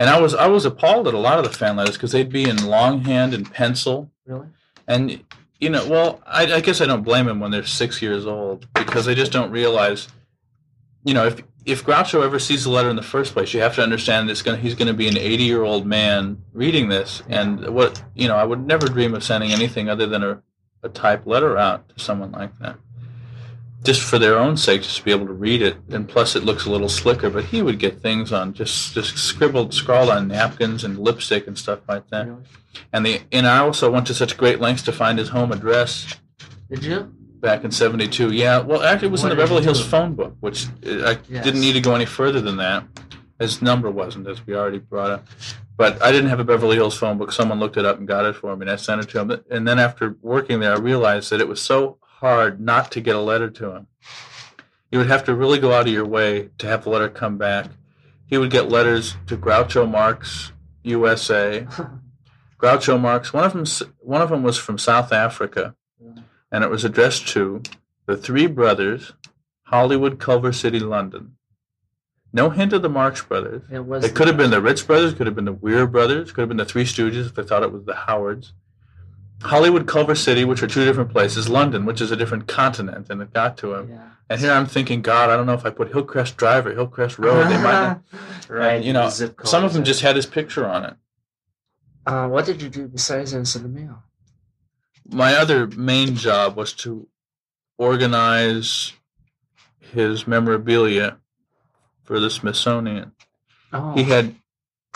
[0.00, 2.30] And I was I was appalled at a lot of the fan letters because they'd
[2.30, 4.46] be in longhand and pencil, Really?
[4.86, 5.24] and
[5.58, 8.72] you know, well, I, I guess I don't blame them when they're six years old
[8.74, 10.08] because they just don't realize.
[11.08, 13.74] You know, if if Groucho ever sees the letter in the first place, you have
[13.76, 17.22] to understand it's going he's going to be an 80 year old man reading this,
[17.28, 20.42] and what you know, I would never dream of sending anything other than a
[20.82, 22.76] a type letter out to someone like that.
[23.84, 26.44] Just for their own sake, just to be able to read it, and plus it
[26.44, 27.30] looks a little slicker.
[27.30, 31.56] But he would get things on just just scribbled, scrawled on napkins and lipstick and
[31.56, 32.26] stuff like that.
[32.26, 32.42] Really?
[32.92, 36.16] And the and I also went to such great lengths to find his home address
[36.68, 37.14] Did you?
[37.40, 38.32] Back in '72.
[38.32, 39.88] Yeah, well, actually, it was in the did he Beverly Hills do?
[39.88, 41.44] phone book, which uh, I Yes.
[41.44, 42.84] didn't need to go any further than that.
[43.38, 45.26] His number wasn't, as we already brought up.
[45.76, 47.30] But I didn't have a Beverly Hills phone book.
[47.30, 49.40] Someone looked it up and got it for me, and I sent it to him.
[49.48, 53.14] And then after working there, I realized that it was so hard not to get
[53.14, 53.86] a letter to him.
[54.90, 57.38] You would have to really go out of your way to have the letter come
[57.38, 57.66] back.
[58.26, 60.50] He would get letters to Groucho Marx,
[60.82, 61.66] USA,
[62.58, 63.32] Groucho Marx.
[63.32, 63.64] One of them,
[64.00, 65.76] one of them was from South Africa,
[66.50, 67.62] and it was addressed to
[68.06, 69.12] the three brothers,
[69.64, 71.36] Hollywood, Culver City, London.
[72.32, 73.62] No hint of the Marx brothers.
[73.70, 74.04] It was.
[74.04, 76.48] It could have been the Ritz brothers, could have been the Wiere brothers, could have
[76.48, 78.52] been the Three Stooges if they thought it was the Howards.
[79.42, 81.48] Hollywood, Culver City, which are two different places.
[81.48, 83.90] London, which is a different continent, and it got to him.
[83.90, 84.08] Yeah.
[84.30, 87.18] And here I'm thinking, God, I don't know if I put Hillcrest Drive or Hillcrest
[87.18, 88.02] Road, they might not.
[88.48, 88.74] right.
[88.74, 90.96] And, you know, some of them just had his picture on it.
[92.06, 94.02] Uh, what did you do besides answer the mail?
[95.10, 97.08] My other main job was to
[97.78, 98.92] organize
[99.80, 101.18] his memorabilia
[102.02, 103.12] for the Smithsonian.
[103.72, 104.34] Oh, He had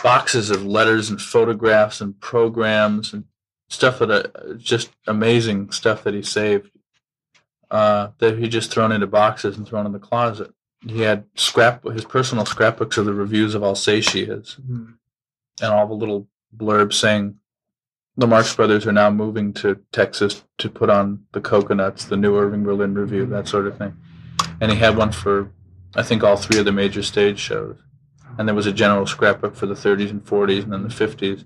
[0.01, 3.25] boxes of letters and photographs and programs and
[3.69, 6.69] stuff that uh, just amazing stuff that he saved
[7.71, 10.53] uh, that he just thrown into boxes and thrown in the closet.
[10.85, 14.95] He had scrap his personal scrapbooks of the reviews of I'll Say She Is Mhm.
[15.61, 17.39] and all the little blurbs saying
[18.15, 22.37] the Marx Brothers are now moving to Texas to put on the Cocoanuts, the new
[22.37, 23.97] Irving Berlin Review, that sort of thing.
[24.61, 25.51] And he had one for,
[25.95, 27.77] I think, all three of the major stage shows.
[28.37, 31.45] And there was a general scrapbook for the 30s and 40s and then the 50s.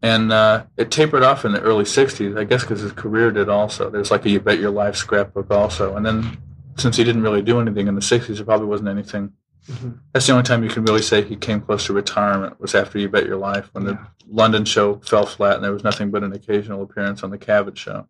[0.00, 3.48] And uh, it tapered off in the early 60s, I guess because his career did
[3.48, 3.90] also.
[3.90, 5.96] There's like a You Bet Your Life scrapbook also.
[5.96, 6.38] And then
[6.76, 9.32] since he didn't really do anything in the 60s, there probably wasn't anything
[9.68, 9.98] Mhm.
[10.12, 12.98] that's the only time you can really say he came close to retirement was after
[12.98, 13.92] You Bet Your Life when Yeah.
[13.92, 13.98] the
[14.34, 17.76] London show fell flat and there was nothing but an occasional appearance on the Cavett
[17.76, 18.08] show.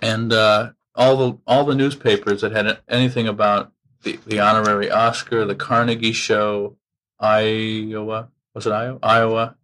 [0.00, 3.72] And uh, all the all the newspapers that had anything about
[4.02, 6.76] the, the honorary Oscar, the Carnegie show,
[7.20, 8.98] Iowa was it Iowa?
[9.02, 9.54] Iowa.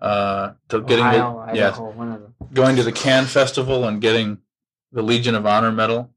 [0.00, 2.34] Uh, to getting Ohio, the, yes, Idaho, one of them.
[2.52, 4.38] going to the Cannes Festival and getting
[4.90, 6.10] the Legion of Honor medal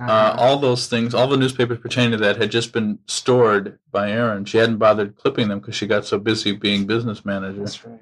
[0.00, 0.36] uh, Uh-huh.
[0.38, 4.44] all those things, all the newspapers pertaining to that had just been stored by Erin.
[4.44, 7.60] She hadn't bothered clipping them because she got so busy being business manager.
[7.60, 8.00] That's right.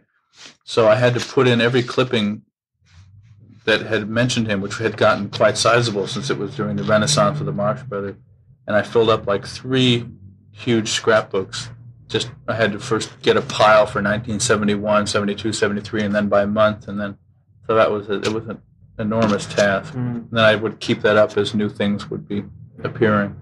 [0.64, 2.42] So I had to put in every clipping
[3.64, 7.40] that had mentioned him, which had gotten quite sizable since it was during the Renaissance
[7.40, 8.16] of the Marx Brothers.
[8.66, 10.06] And I filled up like three
[10.52, 11.70] huge scrapbooks.
[12.08, 16.46] Just I had to first get a pile for 1971, 72, 73, and then by
[16.46, 17.18] month, and then
[17.66, 18.62] so that was a, it was an
[18.98, 19.94] enormous task.
[19.94, 19.96] Mm.
[20.16, 22.44] And then I would keep that up as new things would be
[22.84, 23.38] appearing.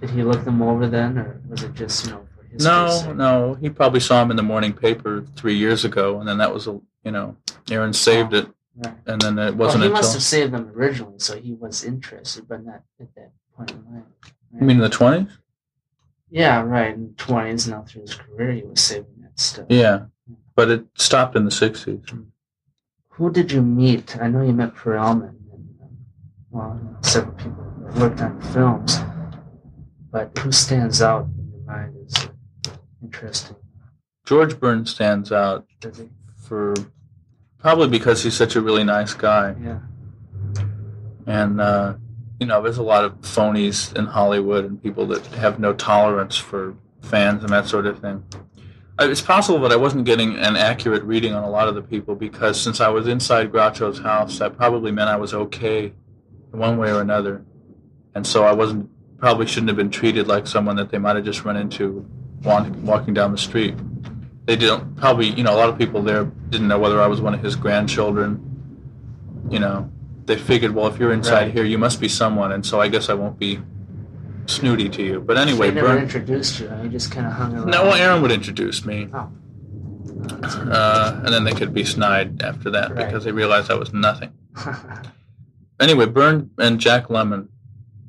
[0.00, 3.12] Did he look them over then, or was it just you know for his No,
[3.14, 6.52] no, he probably saw him in the morning paper three years ago, and then that
[6.52, 7.36] was a you know,
[7.70, 8.94] Erin saved it, Right.
[9.06, 12.46] and then it wasn't he until must have saved them originally, so he was interested,
[12.48, 14.04] but not at that point in life.
[14.52, 14.60] right?
[14.60, 15.38] you mean in the twenties?
[16.30, 16.94] yeah, right.
[16.94, 19.66] In the twenties, now through his career, he was saving that stuff.
[19.70, 20.06] Yeah,
[20.56, 22.00] but it stopped in the sixties.
[23.16, 24.16] Who did you meet?
[24.20, 25.96] I know you met Perelman and um,
[26.50, 28.98] well, several people that worked on films,
[30.10, 32.28] but who stands out in your mind as
[33.02, 33.56] interesting?
[34.26, 35.66] George Burns stands out
[36.36, 36.74] for
[37.58, 39.78] probably because he's such a really nice guy, Yeah.
[41.26, 41.94] and uh,
[42.38, 46.36] you know, there's a lot of phonies in Hollywood and people that have no tolerance
[46.36, 48.24] for fans and that sort of thing.
[48.98, 51.82] Uh, It's possible that I wasn't getting an accurate reading on a lot of the
[51.82, 55.92] people because since I was inside Groucho's house, that probably meant I was okay
[56.52, 57.44] in one way or another,
[58.14, 61.24] and so I wasn't probably shouldn't have been treated like someone that they might have
[61.24, 62.06] just run into
[62.44, 63.74] walking down the street.
[64.44, 67.20] They didn't probably, you know, a lot of people there didn't know whether I was
[67.20, 68.40] one of his grandchildren.
[69.50, 69.90] You know,
[70.26, 71.52] they figured, well, if you're inside Right.
[71.52, 73.58] here, you must be someone, and so I guess I won't be
[74.48, 75.20] snooty to you.
[75.20, 76.02] But anyway, they never Burn.
[76.02, 76.68] introduced you.
[76.82, 77.70] He just kind of hung around.
[77.70, 79.30] No, well, Erin would introduce me, Oh.
[80.28, 83.06] Oh, uh, and then they could be snide after that Right.
[83.06, 84.32] because they realized I was nothing.
[85.78, 87.48] Anyway, Byrne and Jack Lemmon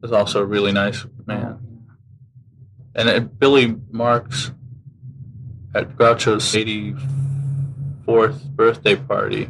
[0.01, 1.59] is also a really nice man.
[2.95, 4.51] And at Billy Marx
[5.75, 6.45] at Groucho's
[8.05, 9.49] 84th birthday party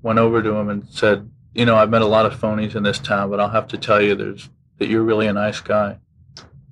[0.00, 2.84] went over to him and said, "You know, I've met a lot of phonies in
[2.84, 5.98] this town, but I'll have to tell you, there's that you're really a nice guy."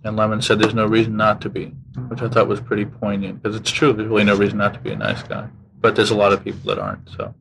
[0.04, 1.66] And Lemmon said, "There's no reason not to be,"
[2.08, 3.92] which I thought was pretty poignant because it's true.
[3.92, 5.48] There's really no reason not to be a nice guy,
[5.80, 7.08] but there's a lot of people that aren't.
[7.10, 7.34] So,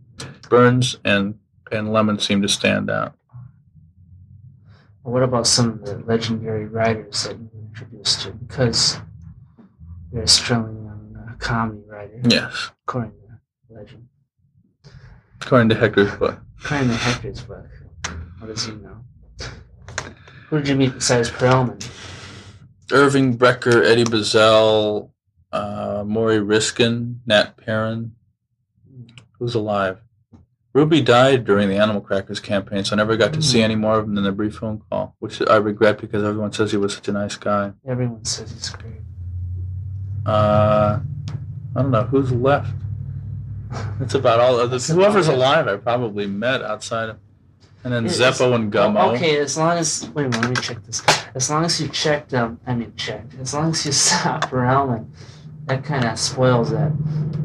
[0.49, 1.35] Burns and
[1.71, 3.15] and Lemmon seem to stand out.
[5.03, 8.31] What about some of the legendary writers that you were introduced to?
[8.31, 8.99] Because
[10.11, 14.07] you're a Australian uh, comedy writer, Yes, according to legend.
[15.41, 16.39] according to Hector's book.
[16.63, 17.67] According to Hector's book,
[18.39, 18.97] what does he know?
[20.55, 21.85] Who did you meet besides Perelman?
[22.89, 25.09] Irving Brecher, Eddie Buzzell,
[25.51, 28.13] uh, Morrie Ryskind, Nat Perrin.
[29.37, 29.99] Who's alive?
[30.71, 33.99] Ruby died during the Animal Crackers campaign, so I never got to see any more
[33.99, 36.93] of him than a brief phone call, which I regret because everyone says he was
[36.95, 37.73] such a nice guy.
[37.85, 39.01] Everyone says he's great.
[40.25, 41.01] Uh,
[41.75, 42.73] I don't know who's left.
[43.99, 44.55] That's about all.
[44.55, 47.17] Other, That's whoever's alive, I probably met outside of,
[47.85, 49.13] and then It's- Zeppo and Gummo.
[49.15, 51.01] Okay, as long as wait minute, let me check this.
[51.35, 53.35] As long as you checked, um, I mean checked.
[53.39, 55.05] As long as you saw Perelman,
[55.67, 56.91] that kind of spoils that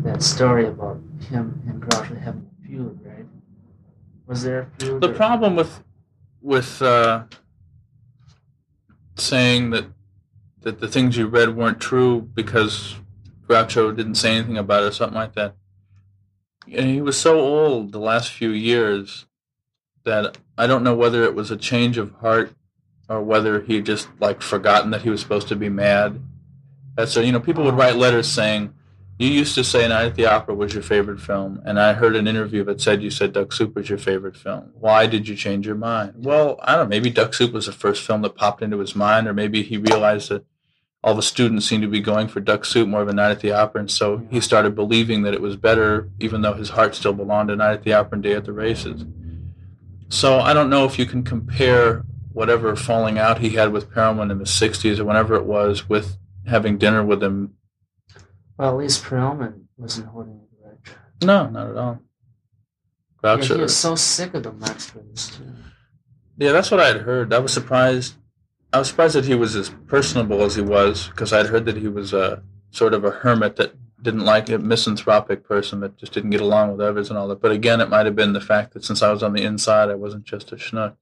[0.03, 0.99] that story about
[1.29, 3.27] him and Groucho having a feud, right?
[4.27, 5.03] Was there a feud?
[5.03, 5.85] The or- problem with
[6.41, 7.25] with uh,
[9.17, 9.87] saying that
[10.63, 12.97] that the things you read weren't true because
[13.47, 15.55] Groucho didn't say anything about it or something like that.
[16.71, 19.27] And he was so old the last few years
[20.05, 22.55] that I don't know whether it was a change of heart
[23.09, 26.23] or whether he just like forgotten that he was supposed to be mad.
[26.97, 28.73] That's so you know people would write letters saying
[29.21, 32.17] you used to say Night at the Opera was your favorite film, and I heard
[32.17, 34.71] an interview that said you said Duck Soup was your favorite film.
[34.73, 36.25] Why did you change your mind?
[36.25, 36.89] Well, I don't know.
[36.89, 39.77] Maybe Duck Soup was the first film that popped into his mind, or maybe he
[39.77, 40.47] realized that
[41.05, 43.53] all the students seemed to be going for Duck Soup more than Night at the
[43.53, 47.13] Opera, and so he started believing that it was better, even though his heart still
[47.13, 49.05] belonged to Night at the Opera and Day at the Races.
[50.11, 54.31] So I don't know if you can compare whatever falling out he had with Perelman
[54.31, 57.55] in the '60s or whenever it was with having dinner with him.
[58.59, 60.97] Well, at least Perelman wasn't holding a grudge.
[61.23, 62.01] No, not at all.
[63.23, 63.57] Yeah, Groucho.
[63.57, 65.55] he was so sick of the Brothers too.
[66.39, 67.33] Yeah, that's what I had heard.
[67.33, 68.15] I was surprised.
[68.73, 71.77] I was surprised that he was as personable as he was because I'd heard that
[71.77, 76.13] he was a sort of a hermit that didn't like a misanthropic person that just
[76.13, 77.41] didn't get along with others and all that.
[77.41, 79.91] But again, it might have been the fact that since I was on the inside,
[79.91, 80.97] I wasn't just a schnook.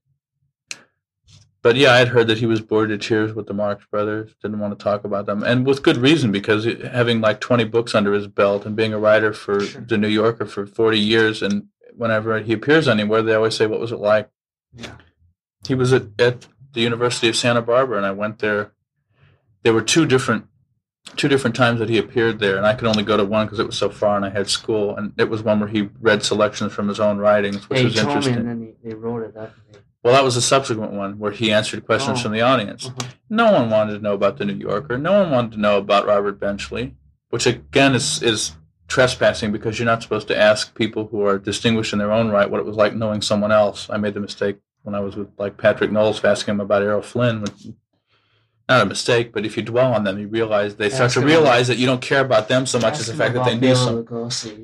[1.61, 4.33] But yeah, I had heard that he was bored to tears with the Marx Brothers,
[4.41, 7.93] didn't want to talk about them, and with good reason because having like 20 books
[7.93, 9.81] under his belt and being a writer for Sure.
[9.81, 13.81] the New Yorker for 40 years, and whenever he appears anywhere, they always say, "What
[13.81, 14.29] was it like?"
[14.73, 14.95] Yeah.
[15.67, 18.71] he was at, at the University of Santa Barbara, and I went there.
[19.63, 20.45] There were two different
[21.15, 23.59] two different times that he appeared there, and I could only go to one because
[23.59, 24.95] it was so far, and I had school.
[24.95, 27.97] And it was one where he read selections from his own writings, which Yeah, was
[27.97, 28.35] interesting.
[28.35, 29.35] and then he, they wrote it.
[29.35, 29.49] And
[30.03, 32.23] Well, that was a subsequent one where he answered questions Oh.
[32.23, 32.87] from the audience.
[32.87, 33.09] Uh-huh.
[33.29, 34.97] No one wanted to know about the New Yorker.
[34.97, 36.95] No one wanted to know about Robert Benchley,
[37.29, 38.55] which again is is
[38.87, 42.49] trespassing because you're not supposed to ask people who are distinguished in their own right
[42.49, 43.87] what it was like knowing someone else.
[43.89, 47.01] I made the mistake when I was with like Patric Knowles asking him about Errol
[47.03, 47.41] Flynn.
[47.41, 47.67] Which,
[48.69, 51.67] not a mistake, but if you dwell on them, you realize they start to realize
[51.67, 54.55] that you don't care about them so much as the fact that they Bela some.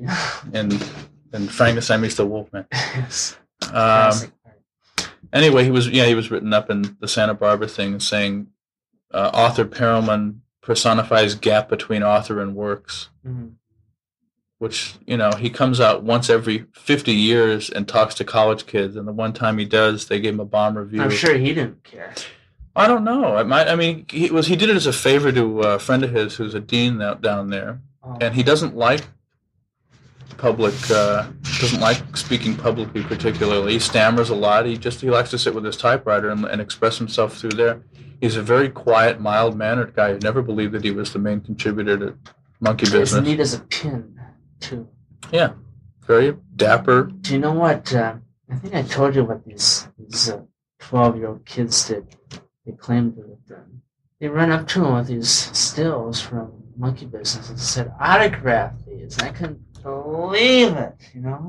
[0.54, 0.72] And
[1.32, 2.66] and Frankenstein meets the Wolfman.
[2.72, 3.36] yes.
[3.72, 4.12] Um,
[5.32, 8.46] anyway, he was yeah he was written up in the Santa Barbara thing, saying
[9.12, 13.52] uh, author Perelman personifies gap between author and works, Mhm.
[14.58, 18.94] which you know he comes out once every fifty years and talks to college kids,
[18.96, 21.02] and the one time he does, they gave him a bomb review.
[21.02, 22.14] I'm sure he didn't care.
[22.76, 23.38] I don't know.
[23.38, 23.68] It might.
[23.68, 26.36] I mean, he was he did it as a favor to a friend of his
[26.36, 28.16] who's a dean out down there, Oh.
[28.20, 29.04] and he doesn't like
[30.36, 31.26] public uh,
[31.60, 35.54] doesn't like speaking publicly particularly he stammers a lot he just he likes to sit
[35.54, 37.80] with his typewriter and, and express himself through there
[38.20, 41.40] he's a very quiet mild mannered guy who never believed that he was the main
[41.40, 42.18] contributor to
[42.60, 44.20] monkey as business neat as a pin,
[44.60, 44.86] too.
[45.32, 45.52] Yeah,
[46.06, 47.92] very dapper Do you know what?
[47.94, 48.16] Uh,
[48.50, 50.32] I think I told you what these these
[50.78, 52.14] twelve year old kids did.
[52.66, 53.60] They claimed that uh,
[54.20, 59.18] they ran up to him with these stills from Monkey Business and said, "Autograph these."
[59.18, 60.96] I couldn't believe it.
[61.14, 61.46] You know,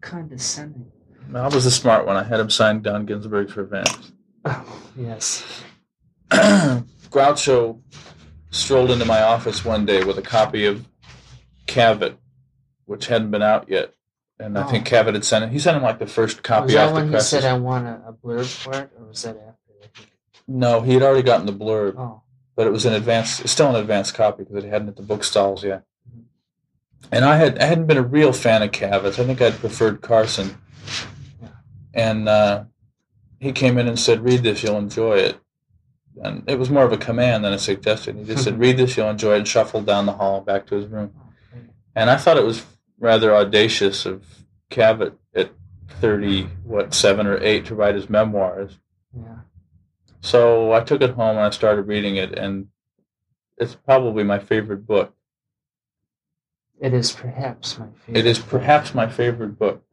[0.00, 0.90] condescending.
[1.34, 3.90] I was a smart one I had him sign Dawn Ginsbergh's Revenge
[4.44, 5.44] Oh, yes.
[6.30, 7.80] Groucho
[8.50, 10.86] strolled into my office one day with a copy of
[11.66, 12.14] Cavett,
[12.84, 13.92] which hadn't been out yet.
[14.38, 14.90] And I think Oh.
[14.90, 15.50] Cavett had sent it.
[15.50, 17.86] He sent him like the first copy was that off when he said, "I want
[17.86, 19.40] a, a blurb for it," or was that after?
[19.40, 19.45] I think?
[20.48, 22.22] No, he had already gotten the blurb, Oh,
[22.54, 23.40] but it was an advance.
[23.40, 25.84] It's still an advance copy because it hadn't hit the book stalls yet.
[27.12, 29.18] And I had I hadn't been a real fan of Cavett.
[29.18, 30.56] I think I'd preferred Carson.
[31.94, 32.64] And uh,
[33.40, 35.38] he came in and said, "Read this, you'll enjoy it."
[36.22, 38.18] And it was more of a command than a suggestion.
[38.18, 40.76] He just said, "Read this, you'll enjoy it," and shuffled down the hall back to
[40.76, 41.12] his room.
[41.18, 41.58] oh.
[41.94, 42.64] And I thought it was
[42.98, 44.24] rather audacious of
[44.70, 45.50] Cavett at
[45.88, 48.78] thirty, what seven or eight to write his memoirs.
[49.14, 49.36] Yeah.
[50.26, 52.66] So I took it home and I started reading it, and
[53.58, 55.14] it's probably my favorite book.
[56.80, 58.18] It is perhaps my favorite.
[58.18, 59.84] It is perhaps my favorite book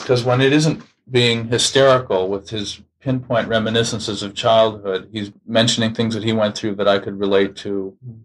[0.00, 6.14] because when it isn't being hysterical with his pinpoint reminiscences of childhood, he's mentioning things
[6.14, 8.20] that he went through that I could relate to, mm.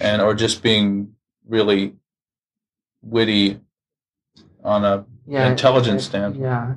[0.00, 1.14] and or just being
[1.46, 1.94] really
[3.02, 3.60] witty
[4.64, 6.42] on a yeah, intelligence it- standpoint.
[6.42, 6.74] Yeah.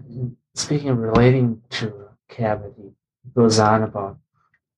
[0.56, 2.44] Speaking of relating to he
[3.36, 4.18] goes on about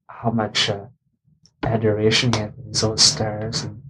[0.08, 0.86] how much uh,
[1.64, 3.82] adoration he had for these old stars, and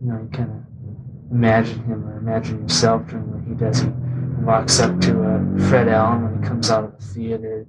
[0.00, 3.80] you know, you kind of imagine him or imagine yourself doing what he does.
[3.80, 3.88] He
[4.44, 7.66] walks up to uh, Fred Allen when he comes out of the theater,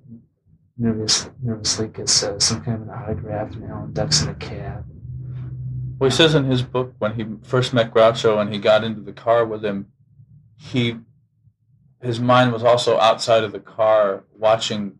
[0.78, 4.86] nervous, nervously gets uh, some kind of an autograph, and Allen ducks in a cab.
[6.00, 9.02] Well, he says in his book when he first met Groucho and he got into
[9.02, 9.88] the car with him,
[10.58, 10.98] he
[12.02, 15.00] his mind was also outside of the car, watching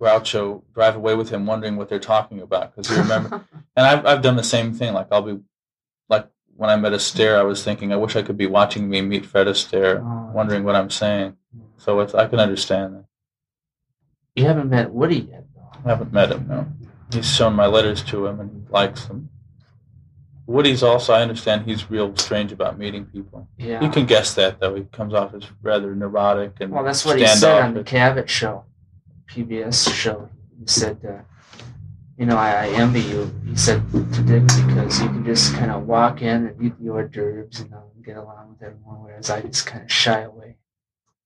[0.00, 3.44] Groucho drive away with him, wondering what they're talking about because he remember.
[3.76, 4.94] and I've I've done the same thing.
[4.94, 5.38] Like I'll be
[6.08, 6.26] like
[6.56, 9.26] when I met Astaire, I was thinking, I wish I could be watching me meet
[9.26, 10.30] Fred Astaire, Oh.
[10.34, 11.36] wondering what I'm saying.
[11.56, 11.62] Mm.
[11.76, 13.04] So it's I can understand that.
[14.36, 15.68] You haven't met Woody yet, though.
[15.84, 16.66] I haven't met him, no.
[17.12, 19.28] He's shown my letters to him and he likes them.
[20.46, 23.48] Woody's also, I understand he's real strange about meeting people.
[23.56, 23.82] Yeah.
[23.82, 24.74] You can guess that, though.
[24.74, 27.84] He comes off as rather neurotic and Well, that's what he said on the.
[27.84, 28.64] Cavett show,
[29.30, 30.28] PBS show.
[30.58, 31.22] He said, uh,
[32.18, 35.70] "You know, I, I envy you." He said to Dick because you can just kind
[35.70, 39.30] of walk in and eat the hors d'oeuvres and uh, get along with everyone, whereas
[39.30, 40.56] I just kind of shy away.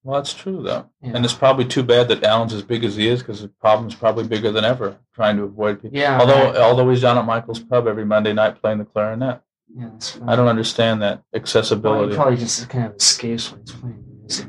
[0.03, 0.91] Well, that's true, though.
[1.03, 1.13] Yeah.
[1.15, 3.95] And it's probably too bad that Allen's as big as he is because the problem's
[3.95, 5.97] probably bigger than ever trying to avoid people.
[5.99, 6.57] Yeah, Although, right.
[6.59, 9.41] although he's down at Michael's pub every Monday night playing the clarinet.
[9.75, 10.21] Yeah, that's.
[10.27, 12.11] I don't understand that Well, accessibility.
[12.13, 14.49] he probably just kind of escapes when he's playing music.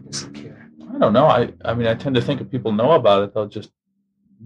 [0.96, 1.26] I don't know.
[1.26, 3.70] I, I mean, I tend to think if people know about it, they'll just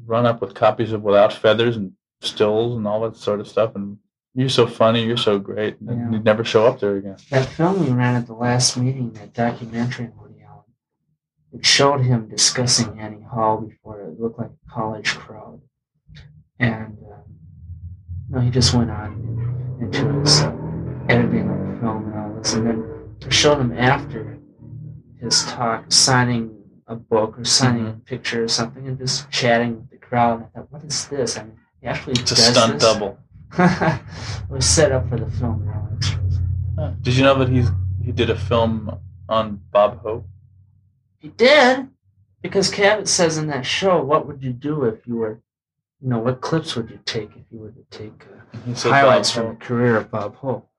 [0.06, 1.92] run up with copies of Without Feathers and
[2.22, 3.76] stills and all that sort of stuff.
[3.76, 3.98] And
[4.34, 6.10] you're so funny, you're so great, and Yeah.
[6.12, 7.18] you'd never show up there again.
[7.30, 10.64] That film we ran at the last meeting, that documentary on Woody Allen,
[11.54, 15.62] it showed him discussing Annie Hall before it looked like a college crowd.
[16.60, 17.18] And, uh,
[18.30, 20.42] no, he just went on into his
[21.10, 22.54] editing of the film and all this.
[22.54, 22.84] And then
[23.22, 24.39] it showed him after
[25.20, 26.56] his talk signing
[26.88, 30.36] a book or signing a picture or something and just chatting with the crowd.
[30.40, 31.38] And I thought, what is this?
[31.38, 32.84] I mean, he actually It's a stunt this?
[32.84, 33.20] double.
[33.58, 34.02] it
[34.50, 35.62] was set up for the film.
[35.66, 36.16] You know, it's-
[36.78, 36.92] Huh.
[37.02, 37.68] Did you know that he's
[38.06, 38.98] he did a film
[39.28, 40.26] on Bob Hope?
[41.18, 41.90] He did,
[42.42, 45.42] because Cavett says in that show, "What would you do if you were,
[46.02, 49.36] you know, what clips would you take if you were to take uh, highlights Bob
[49.36, 49.60] from Hope.
[49.60, 50.70] the career of Bob Hope?"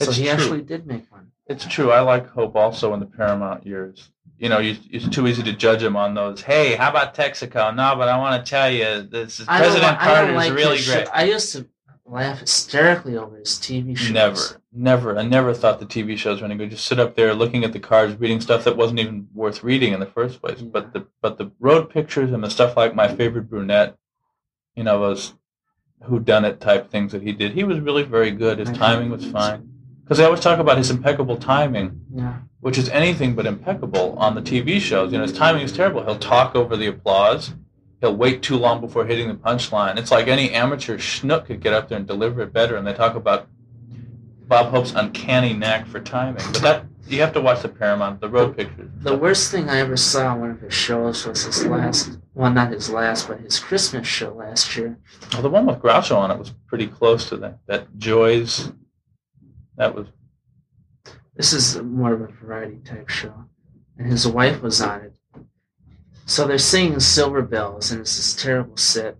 [0.00, 0.30] So he true.
[0.32, 1.32] actually did make one.
[1.46, 1.90] It's true.
[1.90, 4.10] I like Hope also in the Paramount years.
[4.38, 6.42] You know, you, it's too easy to judge him on those.
[6.42, 7.74] Hey, how about Texaco?
[7.74, 10.50] No, but I want to tell you, this is President li- I don't Carter is
[10.50, 11.06] really great.
[11.06, 11.68] show- I used to
[12.06, 14.10] laugh hysterically over his TV shows.
[14.10, 14.40] Never,
[14.72, 15.18] never.
[15.18, 16.70] I never thought the TV shows were any good.
[16.70, 19.92] Just sit up there looking at the cards, reading stuff that wasn't even worth reading
[19.92, 20.60] in the first place.
[20.60, 23.96] But the but the road pictures and the stuff like my favorite brunette,
[24.74, 25.34] you know, those
[26.02, 27.52] who done it type things that he did.
[27.52, 28.58] He was really very good.
[28.58, 29.70] His timing was fine.
[30.04, 34.34] Because they always talk about his impeccable timing, Yeah, which is anything but impeccable on
[34.34, 35.10] the TV shows.
[35.12, 36.04] You know, his timing is terrible.
[36.04, 37.54] He'll talk over the applause.
[38.00, 39.96] He'll wait too long before hitting the punchline.
[39.96, 42.76] It's like any amateur schnook could get up there and deliver it better.
[42.76, 43.48] And they talk about
[44.46, 46.44] Bob Hope's uncanny knack for timing.
[46.52, 48.90] But that you have to watch the Paramount, the road pictures.
[49.00, 52.18] the worst thing I ever saw on one of his shows was his last.
[52.34, 54.98] Well, not his last, but his Christmas show last year.
[55.32, 57.58] Well, the one with Groucho on it was pretty close to that.
[57.66, 58.72] That Joy's.
[59.76, 60.08] That was
[61.34, 63.44] This is more of a variety type show,
[63.98, 65.14] and his wife was on it.
[66.26, 69.16] So they're singing Silver Bells, and it's this terrible set.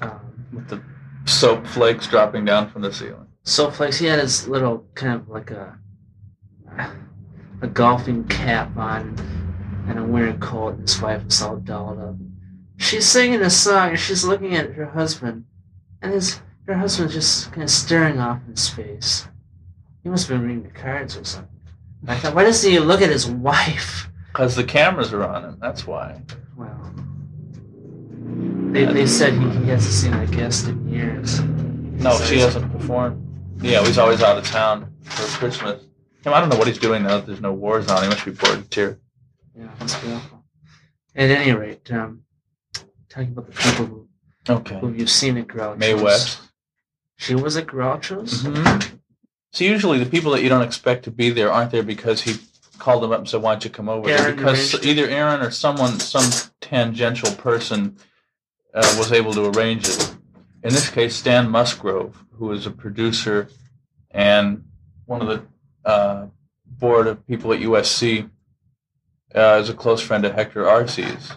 [0.00, 0.82] Um, with the
[1.24, 3.26] soap flakes dropping down from the ceiling.
[3.42, 3.98] so flakes.
[3.98, 5.78] he had his little kind of like a
[7.60, 9.16] a golfing cap on
[9.88, 12.14] and a wearing coat, and his wife was all dolled up.
[12.76, 15.46] She's singing a song, and she's looking at her husband,
[16.02, 19.26] and his her husband's just kind of staring off in space.
[20.02, 21.50] He must have been reading the cards or something.
[22.06, 24.08] I thought, why doesn't he look at his wife?
[24.32, 25.58] Because the cameras are on him.
[25.60, 26.22] That's why.
[26.56, 26.92] Well,
[28.72, 31.40] they, they said he, he hasn't seen a guest in years.
[31.40, 33.24] No, she hasn't performed.
[33.60, 35.82] Yeah, he's always out of town for Christmas.
[36.24, 38.02] I don't know what he's doing now that there's no wars on.
[38.02, 38.96] He must be bored to tears.
[39.56, 40.44] Yeah, that's awful.
[41.16, 42.22] At any rate, um,
[43.08, 44.08] talking about the people who,
[44.48, 44.78] Okay.
[44.78, 45.78] who you've seen at Groucho's.
[45.78, 46.38] Mae West.
[47.16, 48.42] She was at Groucho's?
[48.46, 48.96] hmm
[49.52, 52.36] So usually the people that you don't expect to be there aren't there because he
[52.78, 55.40] called them up and said, "Why don't you come over?" Erin because arranged either Erin
[55.40, 56.30] or someone, some
[56.60, 57.96] tangential person,
[58.74, 60.14] uh, was able to arrange it.
[60.62, 63.48] In this case, Stan Musgrove, who is a producer
[64.10, 64.64] and
[65.06, 65.42] one of the
[65.88, 66.26] uh,
[66.66, 68.30] board of people at USC,
[69.34, 71.32] uh, is a close friend of Hector Arce's,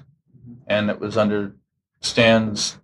[0.67, 1.55] and it was under
[2.01, 2.77] Stan's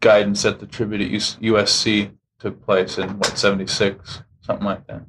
[0.00, 5.02] guidance that the tribute at USC took place in what '76, something like that.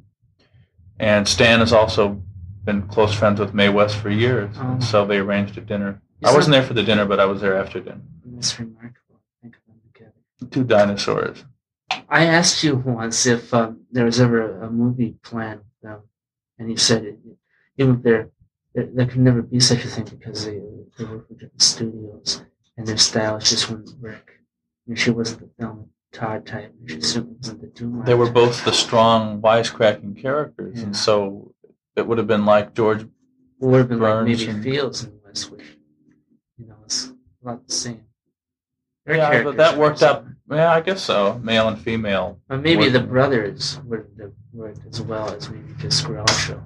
[1.00, 2.22] And Stan has also
[2.66, 4.80] been close friends with Mae West for years, Oh.
[4.80, 6.02] so they arranged a dinner.
[6.24, 8.02] I wasn't there for the dinner, but I was there after dinner.
[8.38, 9.22] It's remarkable.
[9.42, 10.52] Think of them together.
[10.52, 11.46] Two dinosaurs.
[12.10, 16.02] I asked you once if um, there was ever a movie planned with them,
[16.58, 17.18] and you said it,
[17.78, 18.30] even if there,
[18.76, 20.60] there there could never be such a thing because they
[20.98, 22.44] they work with different studios
[22.76, 24.28] and their styles just wouldn't work.
[24.36, 28.04] I mean, she wasn't the film Todd type, and she the Doom.
[28.06, 30.86] They were both the strong, wisecracking characters, Yeah.
[30.86, 31.54] and so
[31.96, 33.08] it would have been like George.
[33.60, 35.62] Would have been like Burns maybe and- Fields and Westwood.
[36.58, 38.06] You know, it's about the same.
[39.06, 40.26] Their Yeah, but that worked out.
[40.50, 41.40] Yeah, I guess so.
[41.44, 42.40] Male and female.
[42.48, 46.64] But maybe the brothers would have worked as well as maybe just Groucho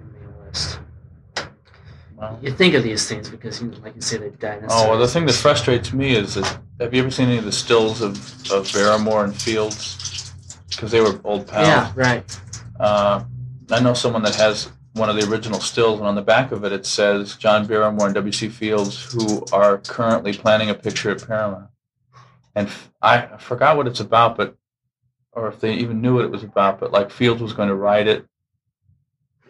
[0.00, 0.78] and Mae West.
[2.16, 4.72] Well, You think of these things because, you like you say, they're dinosaurs.
[4.72, 7.44] Oh well, the thing that frustrates me is that have you ever seen any of
[7.44, 8.16] the stills of
[8.50, 10.32] of Barrymore and Fields?
[10.70, 11.68] Because they were old pals.
[11.68, 12.40] Yeah, right.
[12.80, 13.24] Uh,
[13.70, 16.64] I know someone that has one of the original stills, and on the back of
[16.64, 18.48] it it says John Barrymore and W.C.
[18.48, 21.68] Fields, who are currently planning a picture at Paramount.
[22.54, 22.70] And
[23.02, 24.56] I forgot what it's about, but
[25.32, 27.74] or if they even knew what it was about, but like Fields was going to
[27.74, 28.26] write it.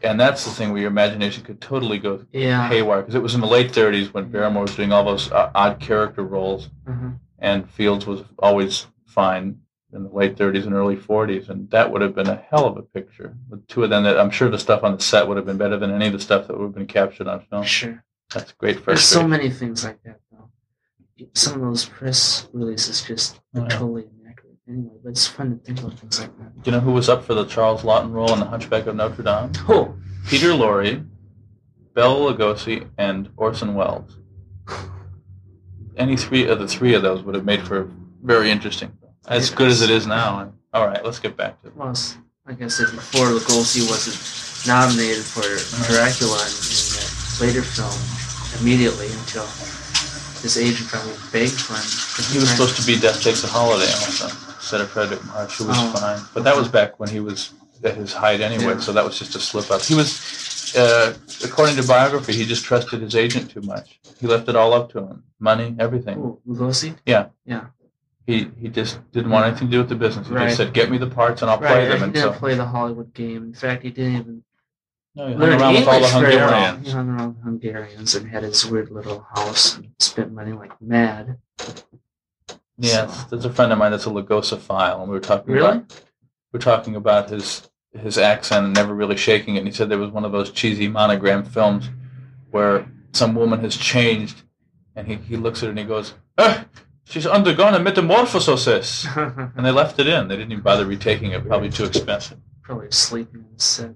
[0.03, 2.69] And that's the thing where your imagination could totally go Yeah.
[2.69, 5.51] haywire because it was in the late 30s when Barrymore was doing all those uh,
[5.55, 7.11] odd character roles, Uh-huh.
[7.39, 9.61] and Fields was always fine
[9.93, 12.77] in the late 30s and early 40s, and that would have been a hell of
[12.77, 13.35] a picture.
[13.49, 15.57] With two of them, that I'm sure the stuff on the set would have been
[15.57, 17.63] better than any of the stuff that would have been captured on film.
[17.65, 18.05] Sure.
[18.35, 20.51] That's great There's so many things like that, though.
[21.33, 23.69] Some of those press releases just Oh, yeah.
[23.69, 24.09] totally
[24.69, 26.63] anyway, but it's fun to think about things like that.
[26.63, 28.97] Do you know who was up for the Charles Laughton role in The Hunchback of
[28.97, 29.53] Notre Dame?
[29.69, 29.95] Oh,
[30.29, 31.07] Peter Lorre,
[31.95, 34.19] Bela Lugosi, and Orson Welles.
[35.97, 37.89] Any three of the three of those would have made for a
[38.23, 38.93] very interesting.
[39.01, 39.13] film.
[39.29, 40.53] As good as it is now.
[40.75, 41.77] All right, let's get back to it.
[41.77, 41.95] well,
[42.47, 44.19] like I said before, Lugosi wasn't
[44.69, 45.43] nominated for
[45.91, 46.53] Dracula in,
[46.95, 47.97] that later film
[48.61, 49.47] immediately until
[50.45, 51.87] his agent finally begged for him.
[52.31, 54.29] He was supposed to be Death Takes a Holiday also,
[54.67, 55.93] instead of Fredric March, who was Oh.
[55.93, 56.21] fine.
[56.35, 57.53] But that was back when he was
[57.85, 58.81] at his height anyway, Yeah.
[58.81, 59.81] so that was just a slip up.
[59.81, 61.15] He was, uh,
[61.45, 64.01] according to biography, he just trusted his agent too much.
[64.21, 66.17] He left it all up to him money, everything.
[66.49, 66.97] Lugosi?
[67.07, 67.27] Yeah.
[67.45, 67.67] Yeah.
[68.27, 70.27] He he just didn't want anything to do with the business.
[70.27, 70.47] He Right.
[70.47, 72.33] just said, "Get me the parts and I'll Right, play and them." he And didn't
[72.35, 73.45] so, play the Hollywood game.
[73.45, 74.43] In fact, he didn't even
[75.15, 76.13] no, he hung learn around with all the English.
[76.13, 76.87] Hungarians.
[76.87, 80.73] He hung around with Hungarians and had his weird little house and spent money like
[80.83, 81.37] mad.
[82.79, 85.69] Yes, there's a friend of mine that's a Lugosophile, and we were talking Really?
[85.79, 86.03] about
[86.53, 89.59] we're talking about his his accent and never really shaking it.
[89.61, 91.89] And he said there was one of those cheesy monogram films
[92.51, 94.43] where some woman has changed,
[94.95, 96.67] and he, he looks at her and he goes, "Ah,
[97.05, 100.29] she's undergone a metamorphosis." And they left it in.
[100.29, 101.47] They didn't even bother retaking it.
[101.47, 102.39] Probably too expensive.
[102.63, 103.95] Probably sleeping in the set.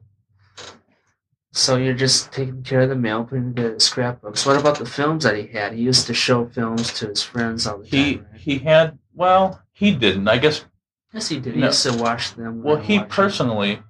[1.52, 4.46] So you're just taking care of the mail, putting together the scrapbooks.
[4.46, 5.72] What about the films that he had?
[5.72, 8.26] He used to show films to his friends all the He time.
[8.30, 8.40] Right?
[8.40, 10.28] he had well, he didn't.
[10.28, 10.64] I guess.
[11.12, 11.54] yes, he did.
[11.54, 11.66] He No.
[11.66, 12.62] used to watch them.
[12.62, 13.82] Well, he personally.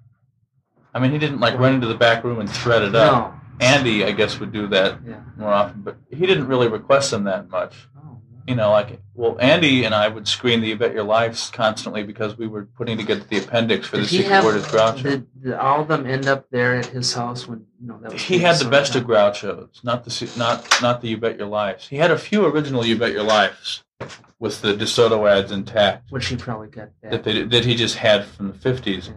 [0.95, 3.35] I mean, he didn't like run into the back room and thread it up.
[3.61, 5.21] Andy, I guess, would do that Yeah.
[5.37, 7.89] more often, but he didn't really request them that much.
[7.97, 11.51] Oh, You know, like well, Andy and I would screen the You Bet Your Lives
[11.51, 14.57] constantly because we were putting together the appendix for Did the he Secret have- Word
[14.57, 15.03] is Groucho.
[15.03, 17.67] Did, did all of them end up there at his house when?
[17.81, 19.03] No, that was he had the best out.
[19.03, 21.87] of Groucho's, not the not not the You Bet Your Lives.
[21.89, 23.85] He had a few original You Bet Your Lives
[24.39, 27.11] with the DeSoto ads intact which he probably got back.
[27.11, 29.09] that they, that he just had from the fifties.
[29.09, 29.15] yeah.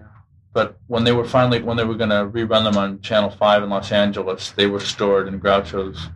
[0.52, 3.64] But when they were finally when they were going to rerun them on Channel Five
[3.64, 6.10] in Los Angeles, they were stored in Groucho's,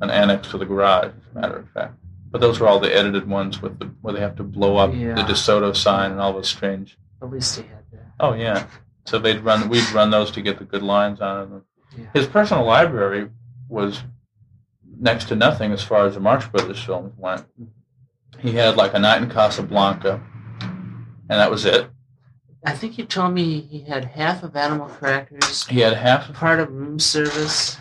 [0.00, 1.06] an annex to the garage.
[1.06, 1.94] As a matter of fact,
[2.32, 4.92] but those were all the edited ones with the where they have to blow up
[4.94, 5.14] Yeah.
[5.14, 6.98] the DeSoto sign and all those strange.
[7.22, 8.06] At least he had that.
[8.18, 8.66] Oh yeah,
[9.04, 11.64] so they'd run we'd run those to get the good lines out of them.
[11.96, 12.06] Yeah.
[12.14, 13.28] His personal library
[13.68, 14.02] was
[14.98, 17.44] next to nothing as far as the Marx Brothers films went.
[18.38, 20.20] He had like a night in Casablanca,
[20.62, 21.88] and that was it.
[22.64, 26.34] I think you told me he had half of Animal Crackers, He had half of
[26.36, 27.76] part of room service.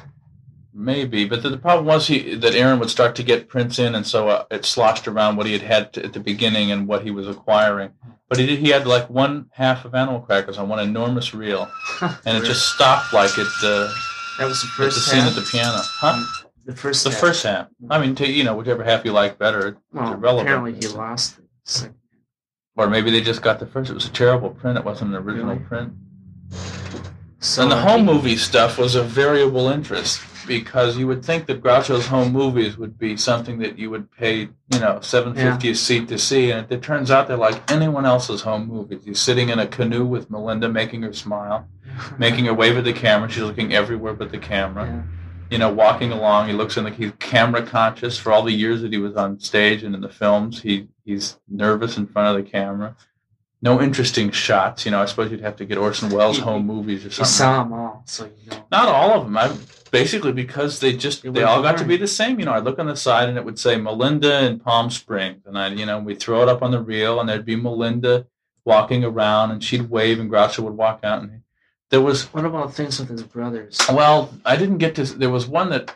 [0.74, 3.94] Maybe, but the, the problem was he that Erin would start to get prints in,
[3.96, 6.88] and so uh, it sloshed around what he had had to, at the beginning and
[6.88, 7.92] what he was acquiring.
[8.30, 11.70] But he did, he had like one half of Animal Crackers on one enormous reel,
[12.26, 13.48] and it just stopped like it.
[13.64, 13.92] uh,
[14.40, 15.30] That was the first the scene half.
[15.38, 16.24] at the piano, huh?
[16.66, 17.04] The first.
[17.04, 17.20] The half.
[17.20, 17.68] first half.
[17.90, 19.68] I mean, to, you know, whichever half you like better.
[19.70, 20.48] It's Well, irrelevant.
[20.48, 21.46] apparently he lost it.
[21.66, 21.96] Second.
[22.78, 23.92] Or maybe they just got the first.
[23.92, 24.78] It was a terrible print.
[24.78, 25.60] It wasn't an original Really?
[25.66, 25.94] print.
[27.40, 31.62] So and the home movie stuff was of variable interest because you would think that
[31.62, 35.76] Groucho's home movies would be something that you would pay, you know, seven fifty a
[35.76, 39.02] seat to see, and it turns out they're like anyone else's home movies.
[39.06, 41.68] He's sitting in a canoe with Melinda, making her smile,
[42.18, 43.30] making her wave at the camera.
[43.30, 44.86] She's looking everywhere but the camera.
[44.86, 45.04] Yeah.
[45.50, 48.82] You know, walking along, he looks in like he's camera conscious for all the years
[48.84, 50.62] that he was on stage and in the films.
[50.62, 52.96] He he's nervous in front of the camera.
[53.62, 54.86] No interesting shots.
[54.86, 57.30] You know, I suppose you'd have to get Orson Welles' home movies or something.
[57.30, 58.66] You saw them all, so you know.
[58.72, 59.38] Not all of them.
[59.38, 59.52] I
[59.92, 62.40] basically because they just they all got to be the same.
[62.40, 65.46] You know, I'd look on the side and it would say Melinda in Palm Springs,
[65.46, 68.26] and I, you know, we'd throw it up on the reel, and there'd be Melinda
[68.66, 71.42] walking around, and she'd wave, and Groucho would walk out, and
[71.90, 73.80] there was What about things with his brothers?
[73.90, 75.04] well, I didn't get to.
[75.04, 75.94] There was one that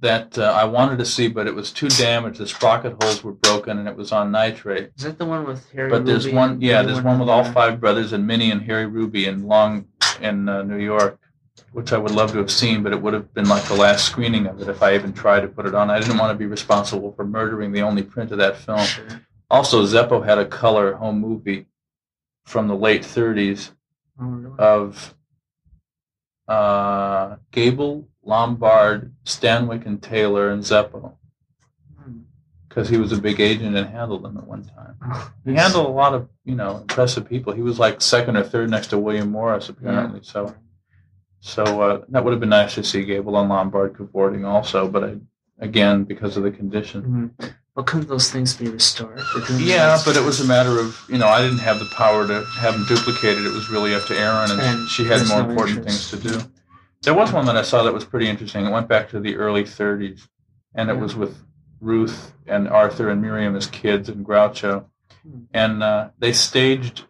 [0.00, 2.38] that uh, I wanted to see, but it was too damaged.
[2.38, 4.92] The sprocket holes were broken, and it was on nitrate.
[4.96, 5.90] Is that the one with Harry?
[5.90, 5.98] Ruby?
[5.98, 8.86] But there's Ruby one, yeah, there's one with all five brothers and Minnie and Harry
[8.86, 9.88] Ruby in Long
[10.22, 11.18] in uh, New York,
[11.72, 14.04] which I would love to have seen, but it would have been like the last
[14.04, 15.90] screening of it if I even tried to put it on.
[15.90, 18.80] I didn't want to be responsible for murdering the only print of that film.
[18.80, 19.06] Sure.
[19.50, 21.66] Also, Zeppo had a color home movie
[22.44, 23.70] from the late 30s
[24.20, 24.58] Oh, really?
[24.58, 25.14] of
[26.48, 31.14] uh, Gable, Lombard, Stanwyck, and Taylor, and Zeppo,
[32.02, 32.18] Hmm.
[32.68, 34.96] because he was a big agent and handled them at one time.
[35.04, 37.52] Oh, He handled a lot of, you know, impressive people.
[37.52, 40.20] He was like second or third next to William Morris, apparently.
[40.22, 40.54] So,
[41.40, 45.04] so uh, that would have been nice to see Gable and Lombard cavorting also, but
[45.04, 45.16] I,
[45.58, 47.34] again, because of the condition.
[47.40, 47.54] Mhm.
[47.74, 49.20] Well, couldn't those things be restored?
[49.56, 52.44] Yeah, but it was a matter of, you know, I didn't have the power to
[52.58, 53.44] have them duplicated.
[53.46, 56.10] It was really up to Erin, and, And she had more no important interest.
[56.10, 56.50] things to do.
[57.02, 58.66] There was one that I saw that was pretty interesting.
[58.66, 60.28] It went back to the early 30s,
[60.74, 61.00] and it Yeah.
[61.00, 61.38] was with
[61.80, 64.84] Ruth and Arthur and Miriam as kids and Groucho.
[65.22, 65.38] Hmm.
[65.54, 67.04] And uh, they staged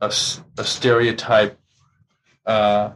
[0.00, 1.60] a, a stereotype
[2.46, 2.90] uh,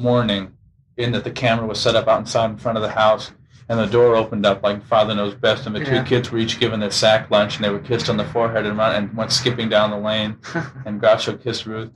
[0.00, 0.52] morning
[0.96, 3.32] in that the camera was set up outside in front of the house
[3.70, 6.58] and the door opened up like Father Knows Best, and the two kids were each
[6.58, 9.30] given their sack lunch, and they were kissed on the forehead and, run, and went
[9.30, 10.38] skipping down the lane
[10.84, 11.92] and Groucho kissed Ruth.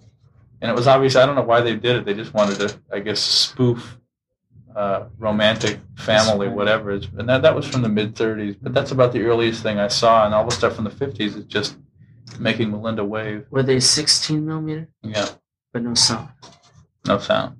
[0.61, 1.17] And it was obvious.
[1.17, 2.05] I don't know why they did it.
[2.05, 3.99] They just wanted to, I guess, spoof
[4.77, 6.93] uh, romantic family, whatever.
[6.93, 8.57] It's, and that, that was from the mid 30s.
[8.63, 10.25] But that's about the earliest thing I saw.
[10.25, 11.77] And all the stuff from the 50s is just
[12.39, 13.47] making Melinda wave.
[13.51, 15.29] Were they 16 millimeter, Yeah,
[15.73, 16.29] but no sound?
[17.05, 17.57] no sound.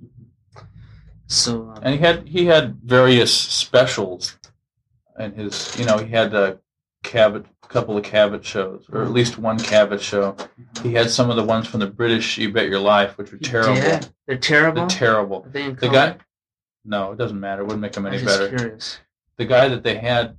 [1.27, 4.37] So um, And he had he had various specials,
[5.17, 6.59] and his you know he had a
[7.03, 10.35] Cavett couple of Cavett shows, or at least one Cavett show.
[10.83, 13.37] He had some of the ones from the British You Bet Your Life, which were
[13.39, 13.75] terrible.
[13.75, 14.81] Yeah, they're terrible.
[14.87, 15.43] They're terrible.
[15.45, 15.91] Are they in The color?
[15.93, 16.17] guy,
[16.85, 17.61] no, it doesn't matter.
[17.61, 18.55] It wouldn't make them I'm any just better.
[18.55, 18.99] curious.
[19.37, 20.37] The guy that they had,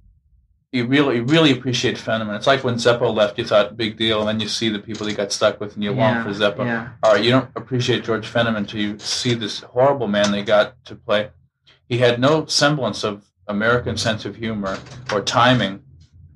[0.72, 2.36] you really, you really appreciate Fenneman.
[2.36, 5.06] It's like when Zeppo left, you thought big deal, and then you see the people
[5.06, 6.64] he got stuck with, and you yeah, long for Zeppo.
[6.64, 10.42] Yeah, All right, you don't appreciate George Fenneman until you see this horrible man they
[10.42, 11.30] got to play.
[11.88, 14.78] He had no semblance of American sense of humor
[15.12, 15.82] or timing,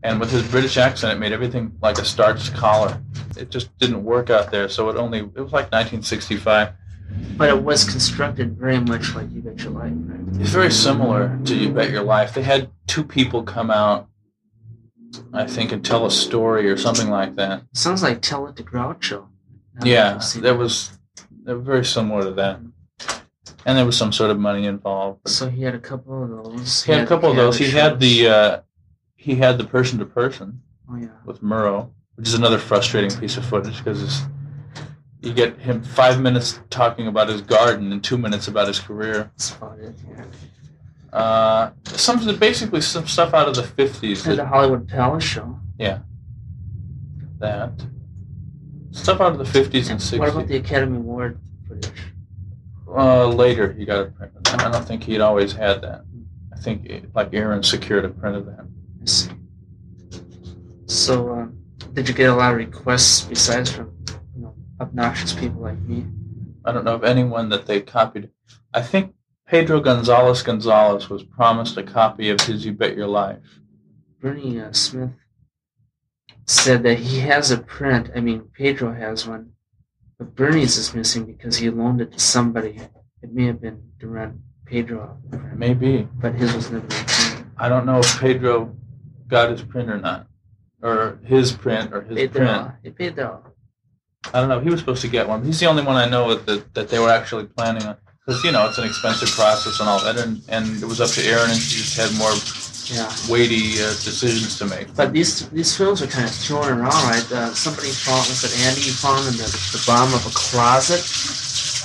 [0.03, 3.03] and with his British accent, it made everything like a starched collar.
[3.37, 4.69] It just didn't work out there.
[4.69, 6.73] So it only it was like 1965.
[7.37, 10.41] but it was constructed very much like You Bet Your Life, right?
[10.41, 12.33] It's very similar to You Bet Your Life.
[12.35, 14.09] They had two people come out,
[15.33, 17.63] I think, and tell a story or something like that.
[17.75, 19.27] Sounds like Tell It to Groucho.
[19.83, 20.99] Yeah, that was
[21.45, 22.61] they were very similar to that.
[23.67, 25.29] And there was some sort of money involved.
[25.29, 26.83] So he had a couple of those.
[26.85, 27.59] He had a the couple of those.
[27.59, 28.61] He had the uh,
[29.17, 31.09] he had the person to person Oh yeah.
[31.25, 34.23] with Murrow, which is another frustrating piece of footage because
[35.21, 39.31] you get him five minutes talking about his garden and two minutes about his career.
[39.37, 39.95] That's about it.
[40.09, 40.25] Yeah.
[41.13, 44.25] Uh, some basically some stuff out of the fifties.
[44.25, 45.59] The Hollywood Palace show.
[45.79, 46.01] Yeah.
[47.39, 47.73] That
[48.93, 50.21] stuff out of the fifties and sixties.
[50.21, 51.93] What about the Academy Award footage?
[52.89, 54.61] Uh, later he got a print of that.
[54.63, 56.05] I don't think he'd always had that.
[56.53, 58.67] I think it, like Erin secured a print of that.
[59.03, 59.31] I see.
[60.87, 61.59] So, um,
[61.93, 63.97] did you get a lot of requests besides from
[64.37, 66.05] you know obnoxious people like me?
[66.65, 68.31] I don't know of anyone that they copied.
[68.75, 69.15] I think
[69.51, 73.59] Pedro Gonzalez Gonzalez was promised a copy of his You Bet Your Life.
[74.21, 75.11] Bernie uh, Smith
[76.47, 78.11] said that he has a print.
[78.15, 79.51] I mean, Pedro has one,
[80.21, 82.79] but Bernie's is missing because he loaned it to somebody.
[83.23, 86.07] It may have been run Pedro off the print, Maybe.
[86.21, 87.51] but his was never returned.
[87.59, 88.77] I don't know if Pedro
[89.27, 90.29] got his print or not.
[90.81, 92.47] Or his print or his Paid print.
[92.47, 92.73] their all.
[92.85, 93.57] They paid their all.
[94.33, 94.61] I don't know.
[94.61, 95.45] He was supposed to get one.
[95.45, 97.97] He's the only one I know that, that they were actually planning on.
[98.31, 101.11] Because you know it's an expensive process and all that, and and it was up
[101.19, 102.31] to Erin, and she just had more
[102.87, 103.11] Yeah.
[103.29, 104.95] weighty uh, decisions to make.
[104.95, 107.27] But these these films are kind of thrown around, right?
[107.33, 108.83] Uh, somebody found, was it Andy?
[109.03, 111.03] Found them in the, the bottom of a closet.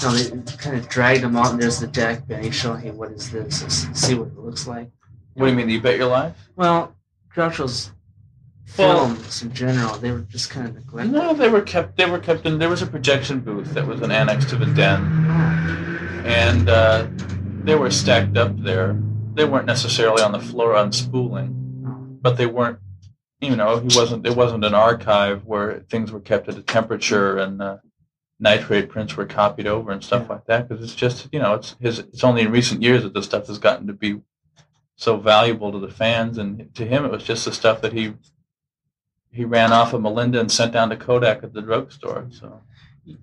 [0.04, 2.28] You know, they kind of dragged them out, and there's the deck.
[2.28, 3.64] Benny showing, hey, what is this?
[3.64, 4.92] Let's see what it looks like.
[5.34, 5.68] What do you mean?
[5.70, 6.36] You bet your life?
[6.56, 6.94] Well,
[7.34, 7.90] Groucho's
[8.78, 11.12] Well- films in general, they were just kind of neglected.
[11.12, 11.98] No, they were kept.
[11.98, 12.60] They were kept in.
[12.60, 15.85] There was a projection booth that was an annex to the den, Oh,
[16.26, 17.08] and uh,
[17.64, 19.00] they were stacked up there.
[19.34, 22.80] They weren't necessarily on the floor unspooling, but they weren't.
[23.42, 24.26] You know, he wasn't.
[24.26, 27.78] It wasn't an archive where things were kept at a temperature and uh,
[28.40, 30.34] nitrate prints were copied over and stuff Yeah.
[30.34, 30.68] like that.
[30.68, 32.00] Because it's just, you know, it's his.
[32.00, 34.22] It's only in recent years that this stuff has gotten to be
[34.96, 38.14] so valuable to the fans, and to him, it was just the stuff that he
[39.32, 42.28] he ran off of Melinda and sent down to Kodak at the drugstore.
[42.32, 42.62] So.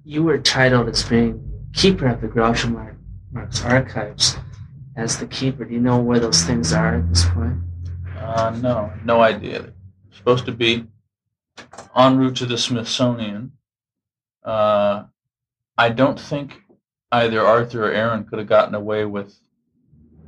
[0.05, 2.97] You were titled as being keeper of the Groucho Mar-
[3.33, 4.37] Marx archives.
[4.97, 7.59] As the keeper, do you know where those things are at this point?
[8.18, 9.73] Uh, no, no idea.
[10.11, 10.87] Supposed to be
[11.97, 13.53] en route to the Smithsonian.
[14.45, 15.05] Uh,
[15.79, 16.61] I don't think
[17.11, 19.35] either Arthur or Erin could have gotten away with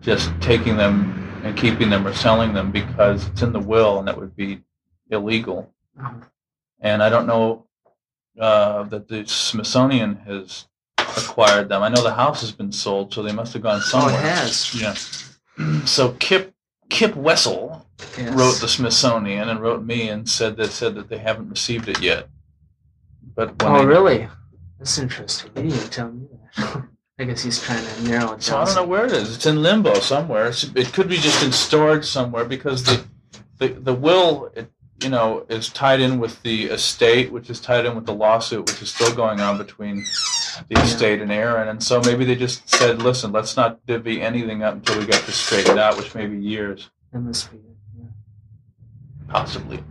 [0.01, 4.09] just taking them and keeping them or selling them because it's in the will and
[4.09, 4.63] that would be
[5.11, 5.73] illegal.
[6.03, 6.23] Oh,
[6.81, 7.67] And I don't know
[8.41, 10.67] uh, that the Smithsonian has
[11.17, 11.83] acquired them.
[11.83, 14.13] I know the house has been sold, so they must have gone somewhere.
[14.15, 14.75] oh it has.
[14.75, 14.95] Yeah.
[15.85, 16.53] So Kip
[16.91, 17.81] Kip Wessel
[18.19, 18.35] Yes.
[18.35, 22.01] wrote the Smithsonian and wrote me and said that said that they haven't received it
[22.01, 22.29] yet.
[23.37, 24.29] But Oh, they, really?
[24.79, 25.51] That's interesting.
[25.55, 26.83] He didn't tell me that.
[27.21, 28.63] I guess he's trying to narrow it So down.
[28.63, 29.37] I don't know where it is.
[29.37, 30.47] It's in limbo somewhere.
[30.47, 33.05] It's- It could be just in storage somewhere because the
[33.59, 34.69] the, the will, it,
[35.03, 38.67] you know, is tied in with the estate, which is tied in with the lawsuit,
[38.69, 40.05] which is still going on between
[40.69, 41.69] the estate and Erin.
[41.69, 45.23] And so maybe they just said, listen, let's not divvy anything up until we get
[45.27, 46.91] this straightened out, which may be years.
[47.13, 47.77] That must be it.
[47.99, 48.07] Yeah.
[49.29, 49.83] Possibly.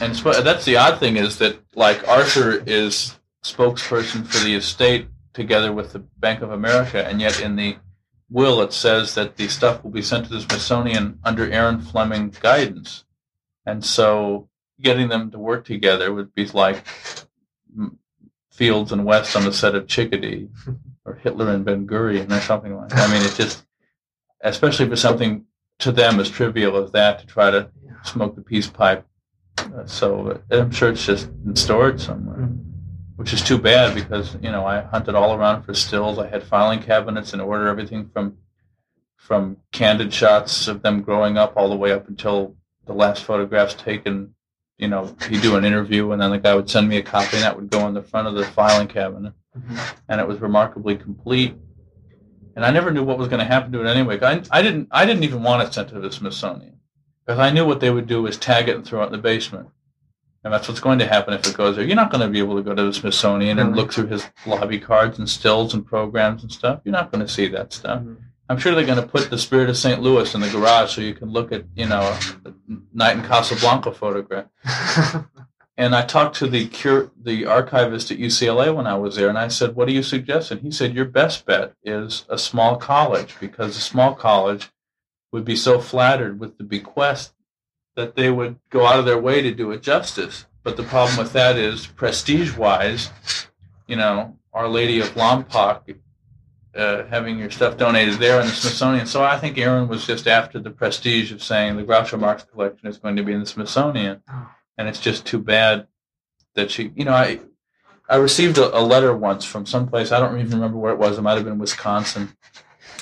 [0.00, 5.72] And that's the odd thing is that like Arthur is spokesperson for the estate together
[5.72, 7.76] with the Bank of America, and yet in the
[8.28, 12.34] will it says that the stuff will be sent to the Smithsonian under Erin Fleming
[12.40, 13.04] guidance,
[13.64, 14.48] and so
[14.80, 16.84] getting them to work together would be like
[18.52, 20.48] Fields and West on the set of Chickadee,
[21.04, 22.90] or Hitler and Ben Gurion, or something like.
[22.90, 23.08] that.
[23.08, 23.64] I mean, it just,
[24.42, 25.44] especially for something
[25.78, 27.70] to them as trivial as that, to try to
[28.04, 29.06] smoke the peace pipe.
[29.58, 32.58] Uh, so uh, I'm sure it's just in storage somewhere, Mhm.
[33.16, 36.18] which is too bad because you know I hunted all around for stills.
[36.18, 38.36] I had filing cabinets in order, everything from
[39.16, 43.74] from candid shots of them growing up all the way up until the last photographs
[43.74, 44.34] taken.
[44.82, 47.36] You know, he'd do an interview, and then the guy would send me a copy,
[47.36, 49.78] and that would go in the front of the filing cabinet Mhm.
[50.08, 51.54] and it was remarkably complete.
[52.56, 54.18] And I never knew what was going to happen to it anyway.
[54.20, 54.88] I, I didn't.
[54.90, 56.78] I didn't even want it sent to the Smithsonian
[57.24, 59.18] because I knew what they would do is tag it and throw it in the
[59.18, 59.68] basement,
[60.42, 61.84] and that's what's going to happen if it goes there.
[61.84, 64.26] You're not going to be able to go to the Smithsonian and look through his
[64.46, 66.80] lobby cards and stills and programs and stuff.
[66.84, 68.00] You're not going to see that stuff.
[68.02, 68.16] Mhm.
[68.52, 70.02] I'm sure they're going to put the Spirit of St.
[70.02, 72.02] Louis in the garage so you can look at you know
[72.44, 72.52] a
[72.92, 74.46] night in Casablanca photograph.
[75.78, 79.38] And I talked to the cur- the archivist at UCLA when I was there, and
[79.38, 82.76] I said, "What do you suggest?" And he said, "Your best bet is a small
[82.76, 84.70] college because a small college
[85.32, 87.32] would be so flattered with the bequest
[87.96, 90.44] that they would go out of their way to do it justice.
[90.62, 93.10] But the problem with that is prestige-wise,
[93.86, 96.01] you know, Our Lady of Lompoc."
[96.74, 99.04] Uh, having your stuff donated there in the Smithsonian.
[99.06, 102.88] So I think Erin was just after the prestige of saying the Groucho Marx collection
[102.88, 104.48] is going to be in the Smithsonian Oh.
[104.78, 105.86] and it's just too bad
[106.54, 107.40] that she you know i
[108.08, 111.18] i received a, a letter once from someplace i don't even remember where it was
[111.18, 112.34] it might have been wisconsin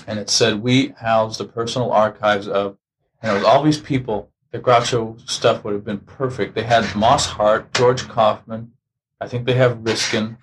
[0.07, 2.77] and it said we house the personal archives of
[3.23, 6.95] and it was all these people the groucho stuff would have been perfect they had
[6.97, 8.73] moss hart george kaufman
[9.21, 10.37] i think they have riskin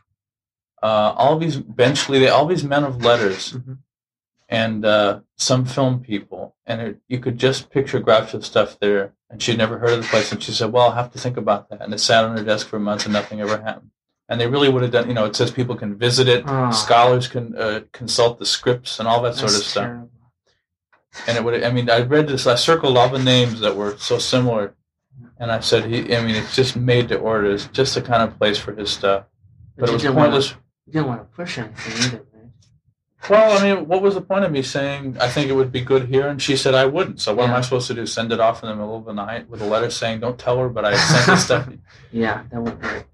[0.83, 3.77] uh, all these benchley they all these men of letters Mhm.
[4.49, 9.13] and uh, some film people, and it, you could just picture Groucho's stuff there.
[9.29, 11.35] And she'd never heard of the place, and she said, "Well, I'll have to think
[11.35, 13.91] about that." And it sat on her desk for months, and nothing ever happened.
[14.29, 15.09] And they really would have done.
[15.09, 16.69] You know, it says people can visit it, Ah.
[16.69, 19.83] scholars can uh, consult the scripts and all that sort of That's stuff.
[19.83, 20.09] terrible.
[21.27, 21.61] And it would.
[21.61, 22.47] I mean, I read this.
[22.47, 24.75] I circled all the names that were so similar,
[25.37, 27.51] and I said, "He." I mean, it's just made to order.
[27.51, 29.25] It's just the kind of place for his stuff.
[29.77, 30.51] But it was pointless.
[30.53, 33.29] Want to, you didn't want to push anything either, right?
[33.29, 35.81] Well, I mean, what was the point of me saying I think it would be
[35.81, 36.27] good here?
[36.29, 37.19] And she said I wouldn't.
[37.19, 38.05] So what am I supposed to do?
[38.05, 40.57] Send it off in the middle of the night with a letter saying, "Don't tell
[40.59, 41.69] her," but I sent this stuff.
[42.11, 43.05] Yeah, that would hurt.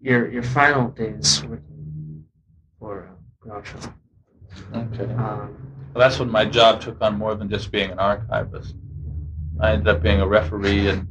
[0.00, 2.24] Your your final days working
[2.78, 3.92] for uh, Groucho.
[4.74, 5.12] Okay.
[5.14, 5.56] Um,
[5.92, 8.76] Well, that's when my job took on more than just being an archivist.
[9.60, 11.08] I ended up being a referee and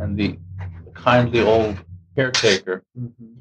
[0.00, 0.38] and the,
[0.84, 1.76] the kindly old
[2.16, 3.38] caretaker, mhm.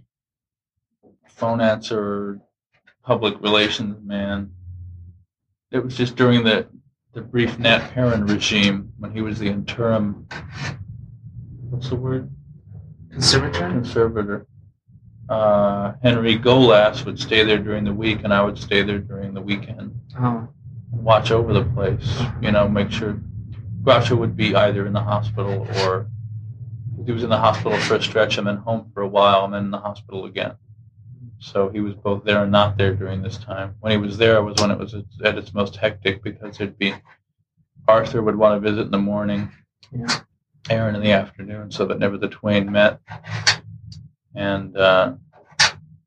[1.37, 2.39] Phone answerer,
[3.03, 4.51] public relations man.
[5.71, 6.67] It was just during the
[7.13, 10.27] the brief Nat Perrin regime when he was the interim.
[11.69, 12.29] What's the word?
[13.11, 13.71] Conservatory?
[13.71, 14.47] Conservator.
[15.29, 19.33] Uh, Henry Golas would stay there during the week, and I would stay there during
[19.33, 19.99] the weekend.
[20.19, 20.47] Oh,
[20.91, 22.21] watch over the place.
[22.41, 23.19] You know, make sure
[23.83, 26.07] Groucho would be either in the hospital or
[27.05, 29.53] he was in the hospital for a stretch and then home for a while and
[29.53, 30.55] then in the hospital again.
[31.39, 33.75] So he was both there and not there during this time.
[33.79, 36.93] When he was there was when it was at its most hectic because it'd be
[37.87, 39.51] Arthur would want to visit in the morning,
[39.91, 40.21] yeah.
[40.69, 42.99] Erin in the afternoon, so that never the twain met.
[44.35, 45.13] And uh,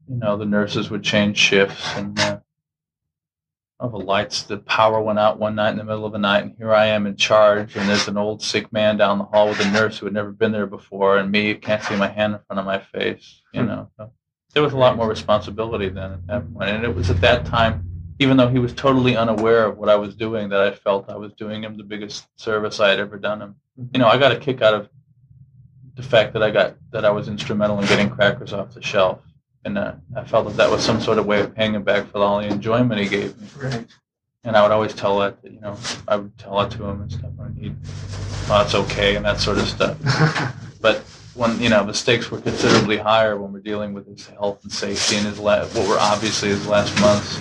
[0.08, 2.18] you know, the nurses would change shifts and.
[2.18, 2.40] Uh,
[3.80, 6.44] all the lights, the power went out one night in the middle of the night,
[6.44, 9.48] and here I am in charge, and there's an old sick man down the hall
[9.48, 12.34] with a nurse who had never been there before, and me can't see my hand
[12.34, 13.90] in front of my face, you know.
[13.96, 14.12] So
[14.52, 17.46] there was a lot more responsibility then at that point, and it was at that
[17.46, 17.84] time,
[18.18, 21.16] even though he was totally unaware of what I was doing, that I felt I
[21.16, 23.54] was doing him the biggest service I had ever done him.
[23.94, 24.88] You know, I got a kick out of
[25.94, 29.20] the fact that I got that I was instrumental in getting crackers off the shelf
[29.64, 32.10] and uh, I felt that that was some sort of way of paying him back
[32.10, 33.46] for all the enjoyment he gave me.
[33.56, 33.86] Right.
[34.44, 35.76] And I would always tell that, you know,
[36.08, 37.30] I would tell that to him and stuff.
[37.38, 37.76] And he'd,
[38.48, 39.96] well, it's okay and that sort of stuff.
[40.80, 41.04] But
[41.34, 44.72] when you know the stakes were considerably higher when we're dealing with his health and
[44.72, 47.38] safety and his la- what were obviously his last months,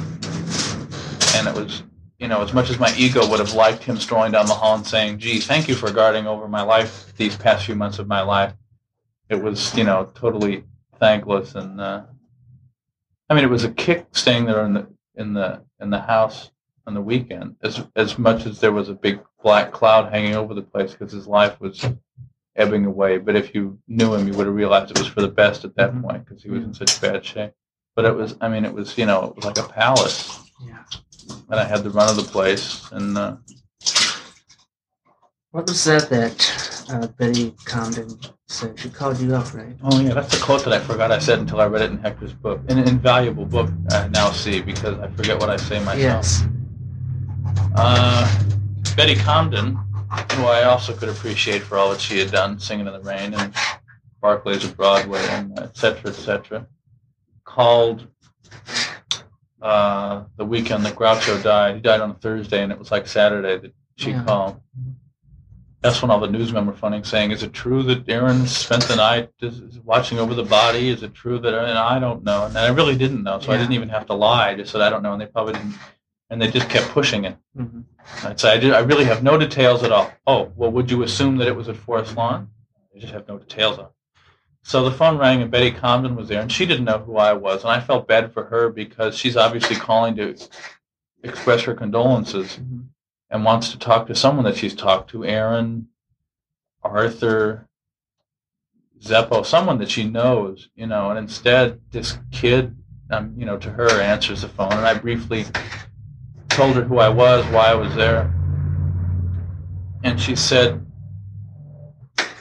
[1.35, 1.83] and it was.
[2.21, 4.75] You know, as much as my ego would have liked him strolling down the hall
[4.75, 8.07] and saying, "Gee, thank you for guarding over my life these past few months of
[8.07, 8.53] my life,"
[9.29, 10.65] it was, you know, totally
[10.99, 12.03] thankless and uh,
[13.29, 16.51] I mean it was a kick staying there in the in the in the house
[16.85, 20.53] on the weekend as as much as there was a big black cloud hanging over
[20.53, 21.85] the place because his life was
[22.59, 25.27] ebbing away but if you knew him you would have realized it was for the
[25.41, 26.01] best at that Mhm.
[26.03, 27.53] point because he was in such bad shape
[27.95, 30.19] but it was I mean it was you know it was like a palace
[30.69, 30.83] yeah.
[31.49, 33.35] and I had the run of the place and uh,
[35.51, 36.37] What was that that
[36.93, 38.09] uh, Betty Comden
[38.47, 38.79] said?
[38.79, 39.75] She called you up, right?
[39.83, 41.97] Oh yeah, that's the quote that I forgot I said until I read it in
[41.97, 42.61] Hector's book.
[42.69, 45.99] An invaluable book I now see because I forget what I say myself.
[45.99, 46.43] Yes.
[47.75, 48.25] Uh,
[48.95, 49.67] Betty Comden,
[50.33, 53.33] who I also could appreciate for all that she had done, Singing in the Rain
[53.33, 53.53] and
[54.23, 56.67] Barkleys of Broadway and et cetera, et cetera,
[57.45, 58.07] called
[59.61, 61.75] uh, the weekend that Groucho died.
[61.75, 64.23] He died on a Thursday, and it was like Saturday that she Yeah.
[64.23, 64.61] called.
[65.81, 68.97] That's when all the newsmen were phoning, saying, "Is it true that Erin spent the
[68.97, 69.29] night
[69.85, 70.89] watching over the body?
[70.89, 73.57] Is it true that?" And I don't know, and I really didn't know, so I
[73.57, 74.49] didn't even have to lie.
[74.49, 75.75] I just said I don't know, and they probably didn't,
[76.29, 77.37] and they just kept pushing it.
[77.55, 77.81] hmm
[78.23, 80.11] I'd say I, did, I really have no details at all.
[80.25, 82.49] Oh, well, would you assume that it was at Forest Lawn?
[82.95, 83.85] I just have no details on.
[83.85, 83.91] it.
[84.63, 87.33] So the phone rang and Betty Comden was there, and she didn't know who I
[87.33, 90.35] was, and I felt bad for her because she's obviously calling to
[91.23, 92.87] express her condolences Mhm.
[93.29, 95.87] and wants to talk to someone that she's talked to, Erin,
[96.83, 97.67] Arthur,
[99.01, 102.75] Zeppo, someone that she knows, you know, and instead this kid,
[103.11, 105.45] um, you know, to her answers the phone, and I briefly
[106.59, 108.33] told her who I was, why I was there,
[110.03, 110.85] and she said,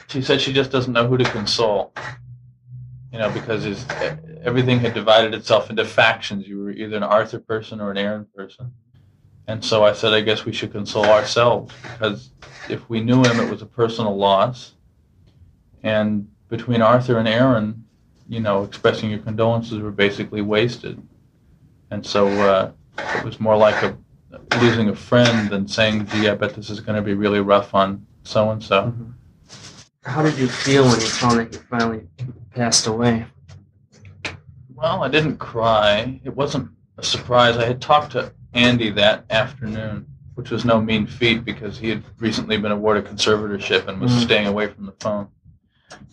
[0.09, 1.93] she said she just doesn't know who to console,
[3.13, 3.65] you know, because
[4.43, 6.45] everything had divided itself into factions.
[6.45, 8.73] You were either an Arthur person or an Erin person.
[9.47, 12.31] And so I said, I guess we should console ourselves because
[12.67, 14.73] if we knew him, it was a personal loss.
[15.81, 17.85] And between Arthur and Erin,
[18.27, 21.01] you know, expressing your condolences were basically wasted.
[21.89, 22.71] And so uh,
[23.15, 23.97] it was more like a
[24.57, 27.73] losing a friend and saying, gee, I bet this is going to be really rough
[27.73, 28.93] on so and so.
[30.03, 32.07] How did you feel when you found that he finally
[32.55, 33.25] passed away?
[34.73, 36.19] Well, I didn't cry.
[36.23, 37.57] It wasn't a surprise.
[37.57, 42.03] I had talked to Andy that afternoon, which was no mean feat because he had
[42.17, 44.21] recently been awarded conservatorship and was Mm.
[44.21, 45.27] staying away from the phone.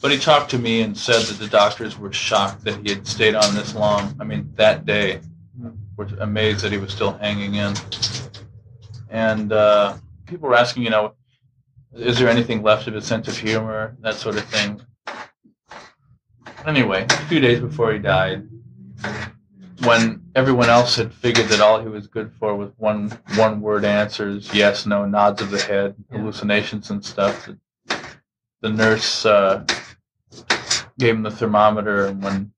[0.03, 3.07] But he talked to me and said that the doctors were shocked that he had
[3.07, 4.15] stayed on this long.
[4.21, 5.21] I mean, that day,
[5.61, 5.77] Mm.
[5.97, 7.73] were amazed that he was still hanging in.
[9.09, 9.97] And uh,
[10.27, 11.15] people were asking, you know,
[11.95, 14.83] is there anything left of his sense of humor, that sort of thing.
[16.67, 18.49] Anyway, a few days before he died,
[19.85, 23.85] when everyone else had figured that all he was good for was one one word
[23.85, 27.49] answers, yes, no, nods of the head, hallucinations and stuff,
[28.61, 29.65] the nurse uh,
[30.99, 32.53] gave him the thermometer, and when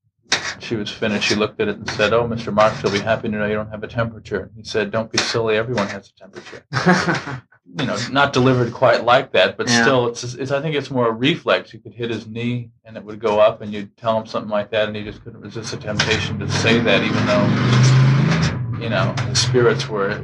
[0.69, 2.53] she was finished, she looked at it and said, "Oh, Mr.
[2.53, 5.17] Marx, you'll be happy to know you don't have a temperature." He said, "Don't be
[5.17, 5.57] silly.
[5.57, 6.63] Everyone has a temperature."
[7.79, 9.81] you know, not delivered quite like that, but Yeah.
[9.81, 10.51] still, it's, it's.
[10.51, 11.73] I think it's more a reflex.
[11.73, 14.51] You could hit his knee, and it would go up, and you'd tell him something
[14.51, 18.89] like that, and he just couldn't resist the temptation to say that, even though, you
[18.89, 20.23] know, his spirits were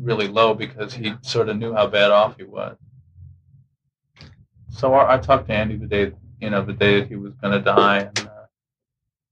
[0.00, 2.78] really low because he sort of knew how bad off he was.
[4.70, 7.34] So I, I talked to Andy the day, you know, the day that he was
[7.34, 8.25] going to die, and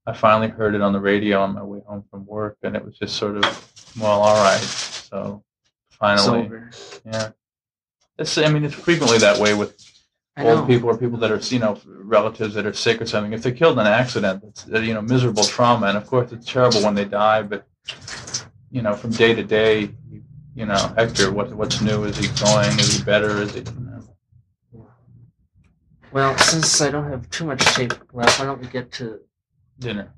[0.07, 2.85] I finally heard it on the radio on my way home from work, and it
[2.85, 4.61] was just sort of, well, all right.
[4.61, 5.43] So
[5.89, 6.51] finally,
[7.05, 7.31] yeah.
[8.19, 9.75] It's, I mean, it's frequently that way with
[10.37, 13.33] old people or people that are, you know, relatives that are sick or something.
[13.33, 15.87] If they're killed in an accident, it's, uh, you know, miserable trauma.
[15.87, 17.65] And of course, it's terrible when they die, but,
[18.69, 22.03] you know, from day to day, you, you know, Hector, what, what's new?
[22.03, 22.77] Is he going?
[22.79, 23.41] Is he better?
[23.41, 24.01] Is he, you
[24.71, 24.87] know,
[26.11, 29.19] Well, since I don't have too much tape left, why don't we get to
[29.79, 30.13] dinner?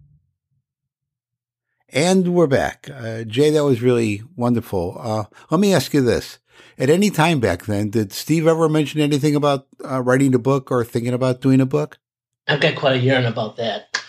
[1.90, 2.90] And we're back.
[2.94, 4.98] Uh, Jay, that was really wonderful.
[5.00, 6.40] Uh, let me ask you this.
[6.78, 10.70] At any time back then, did Steve ever mention anything about uh, writing a book
[10.70, 11.98] or thinking about doing a book?
[12.48, 14.04] I've got quite a yarn about that.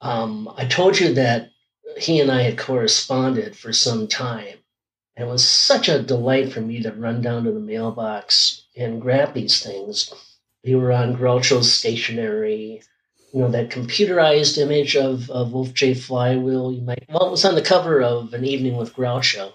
[0.00, 1.50] Um, I told you that
[1.96, 4.56] he and I had corresponded for some time.
[5.16, 9.00] And it was such a delight for me to run down to the mailbox and
[9.00, 10.12] grab these things.
[10.64, 12.82] They were on Groucho's stationery,
[13.32, 15.94] you know, that computerized image of, of Wolf J.
[15.94, 16.72] Flywheel.
[16.72, 19.52] You might, well, it was on the cover of An Evening with Groucho.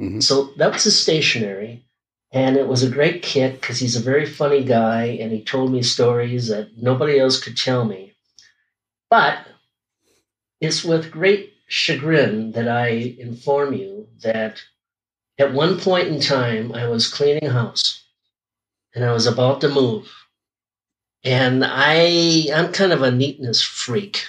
[0.00, 0.22] Mhm.
[0.22, 1.84] So that was his stationery.
[2.32, 5.70] And it was a great kick because he's a very funny guy and he told
[5.70, 8.14] me stories that nobody else could tell me.
[9.08, 9.46] But
[10.60, 12.88] it's with great chagrin that I
[13.18, 14.60] inform you that
[15.38, 18.04] at one point in time I was cleaning house
[18.94, 20.12] and I was about to move.
[21.24, 24.24] And I I'm kind of a neatness freak.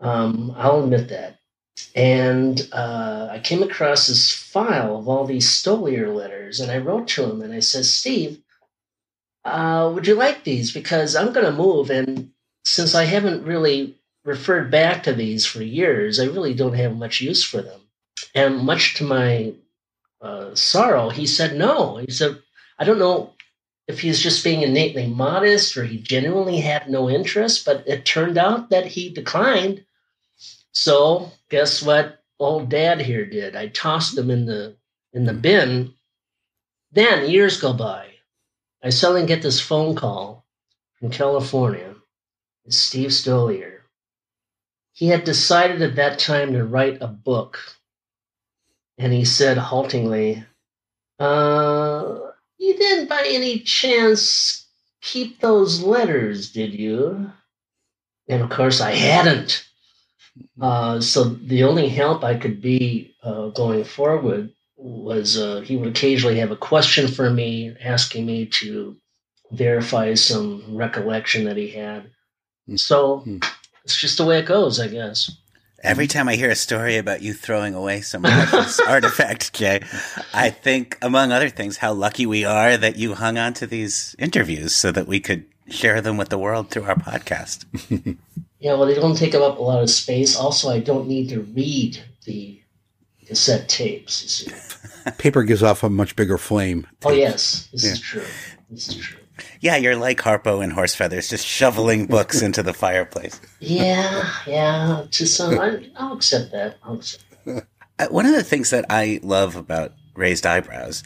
[0.00, 1.38] Um, I'll admit that.
[1.94, 7.08] And uh, I came across this file of all these Stoliar letters, and I wrote
[7.08, 8.40] to him and I said, Steve,
[9.44, 10.72] uh, would you like these?
[10.72, 12.30] Because I'm going to move, and
[12.64, 17.20] since I haven't really referred back to these for years, I really don't have much
[17.20, 17.80] use for them.
[18.34, 19.54] And much to my
[20.20, 21.96] uh, sorrow, he said no.
[21.96, 22.38] He said,
[22.78, 23.32] I don't know
[23.88, 28.36] if he's just being innately modest or he genuinely had no interest, but it turned
[28.36, 29.84] out that he declined.
[30.72, 33.56] So guess what old dad here did?
[33.56, 34.76] I tossed them in the
[35.14, 35.94] in the bin.
[36.92, 38.06] Then years go by.
[38.82, 40.44] I suddenly get this phone call
[41.00, 41.94] from California.
[42.66, 43.80] It's Steve Stoliar.
[44.92, 47.58] He had decided at that time to write a book.
[48.98, 50.44] And he said haltingly,
[51.18, 52.18] uh,
[52.58, 54.66] you didn't by any chance
[55.02, 57.32] keep those letters, did you?
[58.28, 59.66] And of course I hadn't.
[60.60, 65.90] Uh, so the only help I could be uh, going forward was uh, he would
[65.90, 68.96] occasionally have a question for me, asking me to
[69.52, 72.10] verify some recollection that he had.
[72.76, 73.38] So Hmm.
[73.84, 75.30] it's just the way it goes, I guess.
[75.82, 76.10] Every mm.
[76.10, 79.82] time I hear a story about you throwing away some precious artifact, Jay,
[80.34, 84.16] I think, among other things, how lucky we are that you hung on to these
[84.18, 87.64] interviews so that we could share them with the world through our podcast.
[88.60, 90.34] Yeah, well, they don't take up a lot of space.
[90.36, 92.60] Also, I don't need to read the
[93.24, 94.22] cassette tapes.
[94.22, 95.10] You see.
[95.18, 96.86] Paper gives off a much bigger flame.
[97.04, 97.92] Oh yes, this Yeah.
[97.92, 98.24] is true.
[98.68, 99.17] This is true.
[99.60, 103.40] Yeah, you're like Harpo and Horse Feathers, just shoveling books into the fireplace.
[103.60, 105.04] Yeah, yeah.
[105.10, 106.76] To some, I, I'll accept that.
[106.82, 107.24] I'll accept.
[107.46, 111.02] Uh, one of the things that I love about Raised Eyebrows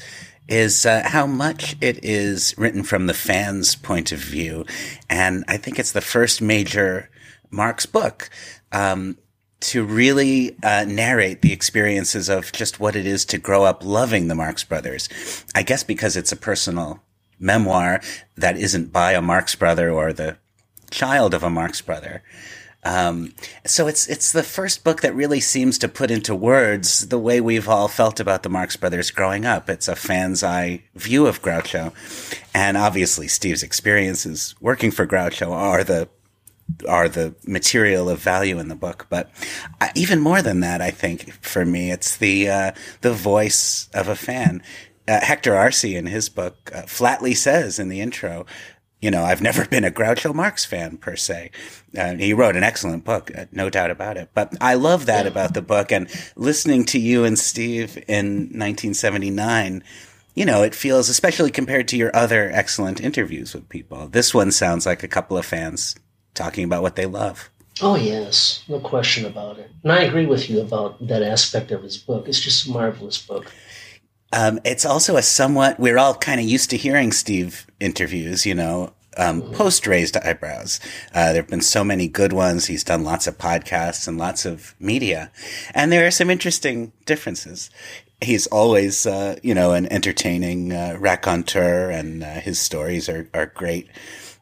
[0.48, 4.66] is uh, how much it is written from the fans' point of view.
[5.08, 7.08] And I think it's the first major
[7.50, 8.28] Marx book
[8.72, 9.16] um,
[9.60, 14.28] to really uh, narrate the experiences of just what it is to grow up loving
[14.28, 15.08] the Marx Brothers.
[15.54, 17.02] I guess because it's a personal
[17.42, 18.00] memoir
[18.36, 20.38] that isn't by a Marx brother or the
[20.90, 22.22] child of a Marx brother.
[22.84, 23.34] Um,
[23.64, 27.40] so it's it's the first book that really seems to put into words the way
[27.40, 29.70] we've all felt about the Marx Brothers growing up.
[29.70, 31.92] It's a fan's eye view of Groucho,
[32.52, 36.08] and obviously Steve's experiences working for Groucho are the
[36.88, 39.06] are the material of value in the book.
[39.08, 39.30] But
[39.80, 42.72] uh, even more than that, I think for me, it's the uh,
[43.02, 44.60] the voice of a fan.
[45.08, 48.46] Uh, Hector Arce in his book uh, flatly says in the intro,
[49.02, 51.50] you know, I've never been a Groucho Marx fan per se.
[51.98, 54.30] Uh, he wrote an excellent book, uh, no doubt about it.
[54.32, 55.90] But I love that about the book.
[55.92, 59.82] And listening to you and Steve in 1979,
[60.34, 64.52] you know, it feels, especially compared to your other excellent interviews with people, this one
[64.52, 65.94] sounds like a couple of fans
[66.32, 67.50] talking about what they love.
[67.80, 69.70] Oh, yes, no question about it.
[69.82, 72.28] And I agree with you about that aspect of his book.
[72.28, 73.50] It's just a marvelous book.
[74.32, 78.54] Um, it's also a somewhat, we're all kind of used to hearing Steve interviews, you
[78.54, 80.80] know, um, post raised eyebrows.
[81.14, 82.66] Uh, there have been so many good ones.
[82.66, 85.30] He's done lots of podcasts and lots of media.
[85.74, 87.70] And there are some interesting differences.
[88.22, 93.46] He's always, uh, you know, an entertaining uh, raconteur and uh, his stories are, are
[93.46, 93.88] great.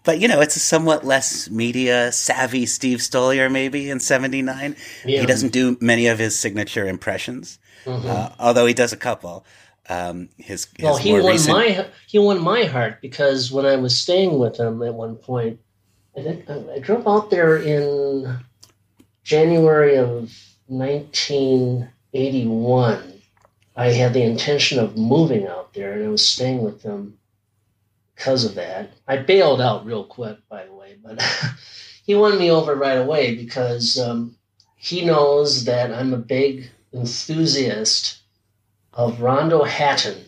[0.05, 4.77] But, you know, it's a somewhat less media savvy Steve Stoliar maybe in 79.
[5.05, 5.21] Yeah.
[5.21, 9.45] He doesn't do many of his signature impressions, uh, although he does a couple.
[9.91, 13.75] Um, his, his Well, he won recent- my he won my heart because when I
[13.75, 15.59] was staying with him at one point,
[16.17, 18.39] I think I I drove out there in
[19.25, 20.33] January of
[20.69, 23.23] 1981.
[23.75, 27.19] I had the intention of moving out there, and I was staying with him
[28.15, 28.93] because of that.
[29.09, 31.21] I bailed out real quick, by the way, but
[32.07, 34.37] he won me over right away because um,
[34.77, 38.20] he knows that I'm a big enthusiast
[39.01, 40.19] of Rondo Hatton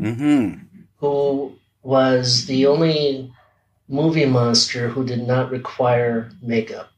[0.00, 0.66] Mhm.
[0.96, 1.52] who
[1.82, 3.30] was the only
[3.88, 6.90] movie monster who did not require makeup.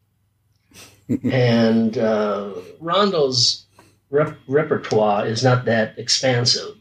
[1.25, 3.67] and uh, Rondo's
[4.11, 6.77] rep- repertoire is not that expansive,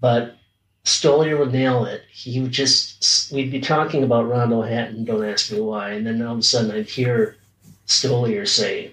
[0.00, 0.36] but
[0.84, 2.02] Stoliar would nail it.
[2.10, 6.22] He would just, we'd be talking about Rondo Hatton, don't ask me why, and then
[6.22, 7.36] all of a sudden I'd hear
[7.86, 8.92] Stoliar say,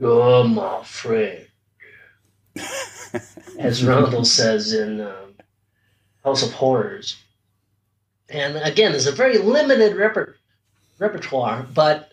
[0.00, 1.46] You're my friend.
[3.58, 5.34] As Rondo says in um,
[6.24, 7.16] House of Horrors.
[8.28, 10.34] And again, there's a very limited reper-
[10.98, 12.12] repertoire, but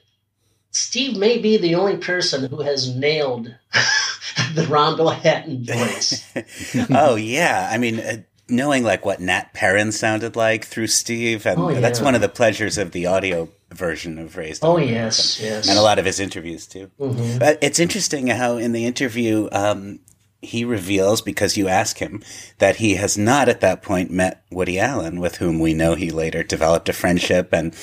[0.72, 3.54] Steve may be the only person who has nailed
[4.56, 6.26] the Rondo Hatton voice.
[6.90, 8.18] oh yeah, I mean, uh,
[8.50, 11.80] knowing like what Nat Perrin sounded like through Steve, and Oh, yeah.
[11.80, 14.64] that's one of the pleasures of the audio version of Raised.
[14.64, 15.68] Oh, yes, and, yes.
[15.70, 16.90] and a lot of his interviews too.
[17.00, 17.40] Mhm.
[17.40, 19.50] But it's interesting how in the interview.
[19.52, 20.00] Um,
[20.46, 22.24] he reveals because you ask him
[22.60, 26.12] that he has not at that point met Woody Allen, with whom we know he
[26.12, 27.52] later developed a friendship.
[27.52, 27.76] And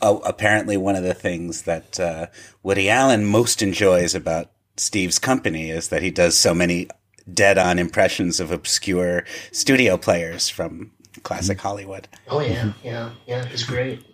[0.00, 2.26] uh, apparently, one of the things that uh,
[2.62, 6.88] Woody Allen most enjoys about Steve's company is that he does so many
[7.32, 10.92] dead on impressions of obscure studio players from
[11.22, 12.08] classic Hollywood.
[12.28, 14.04] Oh, yeah, yeah, yeah, he's great.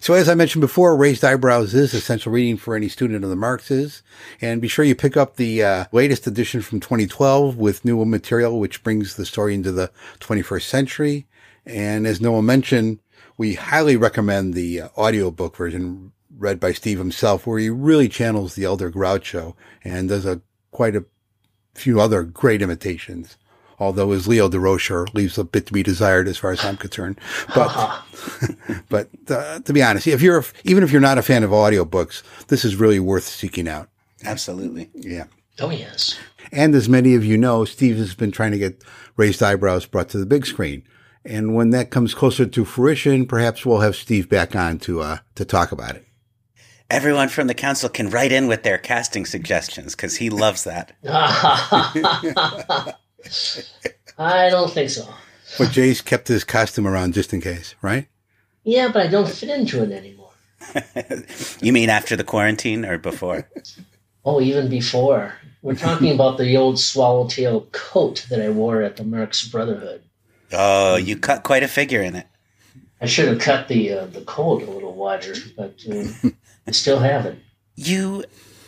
[0.00, 3.36] So as I mentioned before, Raised Eyebrows is essential reading for any student of the
[3.36, 4.02] Marxes.
[4.40, 8.58] And be sure you pick up the uh, latest edition from 2012 with new material,
[8.58, 9.90] which brings the story into the
[10.20, 11.26] 21st century.
[11.66, 13.00] And as Noah mentioned,
[13.36, 18.54] we highly recommend the uh, audiobook version read by Steve himself, where he really channels
[18.54, 19.54] the Elder Groucho
[19.84, 20.40] and does a
[20.70, 21.04] quite a
[21.74, 23.36] few other great imitations.
[23.80, 27.18] Although his Leo Durocher leaves a bit to be desired as far as I'm concerned.
[27.54, 28.02] But
[28.88, 32.22] but uh, to be honest, if you're even if you're not a fan of audiobooks,
[32.48, 33.88] this is really worth seeking out.
[34.24, 34.90] Absolutely.
[34.94, 35.24] Yeah.
[35.58, 36.18] Oh, yes.
[36.52, 38.82] And as many of you know, Steve has been trying to get
[39.16, 40.82] raised eyebrows brought to the big screen.
[41.24, 45.18] And when that comes closer to fruition, perhaps we'll have Steve back on to uh,
[45.34, 46.06] to talk about it.
[46.88, 50.96] Everyone from the council can write in with their casting suggestions because he loves that.
[54.18, 55.08] I don't think so.
[55.58, 58.06] But Jay's kept his costume around just in case, right?
[58.64, 60.30] Yeah, but I don't fit into it anymore.
[61.62, 63.48] You mean after the quarantine or before?
[64.22, 65.32] Oh, even before.
[65.62, 70.02] We're talking about the old swallowtail coat that I wore at the Marx Brotherhood.
[70.52, 72.26] Oh, you cut quite a figure in it.
[73.00, 76.30] I should have cut the uh, the coat a little wider, but uh,
[76.66, 77.38] I still have it.
[77.76, 78.24] You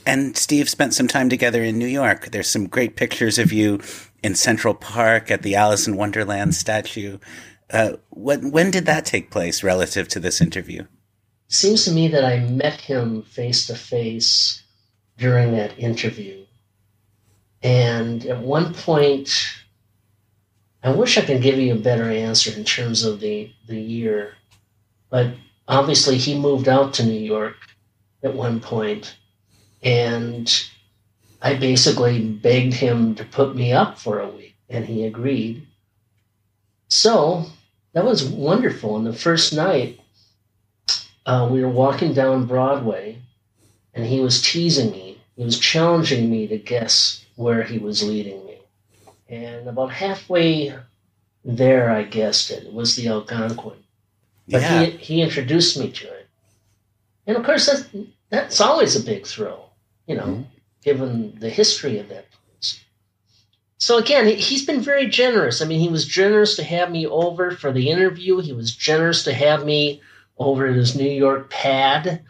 [0.06, 2.30] and Steve spent some time together in New York.
[2.30, 3.78] There's some great pictures of you
[4.22, 7.18] in Central Park at the Alice in Wonderland statue.
[7.70, 10.86] Uh, when when did that take place relative to this interview?
[11.52, 14.62] seems to me that I met him face to face
[15.18, 16.46] during that interview.
[17.62, 19.28] And at one point,
[20.82, 24.34] I wish I could give you a better answer in terms of the, the year.
[25.10, 25.34] But
[25.68, 27.56] obviously, he moved out to New York
[28.22, 29.16] at one point,
[29.82, 30.50] and
[31.42, 35.66] I basically begged him to put me up for a week, and he agreed.
[36.88, 37.46] So
[37.94, 38.96] that was wonderful.
[38.96, 40.00] And the first night,
[41.26, 43.18] uh, we were walking down Broadway,
[43.92, 45.20] and he was teasing me.
[45.36, 48.58] He was challenging me to guess where he was leading me.
[49.28, 50.74] And about halfway
[51.44, 52.64] there, I guessed it.
[52.64, 53.82] It was the Algonquin.
[54.48, 54.84] But Yeah.
[54.84, 56.28] he, he introduced me to it.
[57.26, 57.88] And of course, that's,
[58.30, 59.70] that's always a big thrill,
[60.06, 60.44] you know,
[60.82, 62.80] given the history of that place.
[63.78, 65.60] So again, he- he's been very generous.
[65.62, 68.40] I mean, he was generous to have me over for the interview.
[68.40, 70.00] He was generous to have me
[70.38, 72.22] over at his New York pad.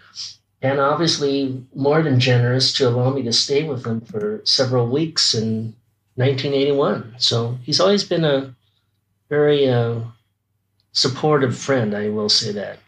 [0.64, 5.34] and obviously more than generous to allow me to stay with him for several weeks
[5.34, 5.74] in
[6.14, 7.14] 1981.
[7.18, 8.54] So he's always been a
[9.28, 9.96] very uh,
[10.92, 12.78] supportive friend, I will say that.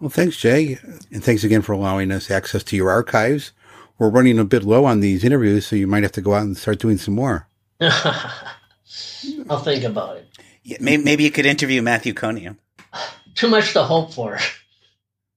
[0.00, 0.78] Well, thanks, Jay.
[1.10, 3.52] And thanks again for allowing us access to your archives.
[3.98, 6.42] We're running a bit low on these interviews, so you might have to go out
[6.42, 7.48] and start doing some more.
[7.80, 10.28] I'll think about it.
[10.62, 12.56] Yeah, maybe, maybe you could interview Matthew Coniam.
[13.34, 14.38] Too much to hope for.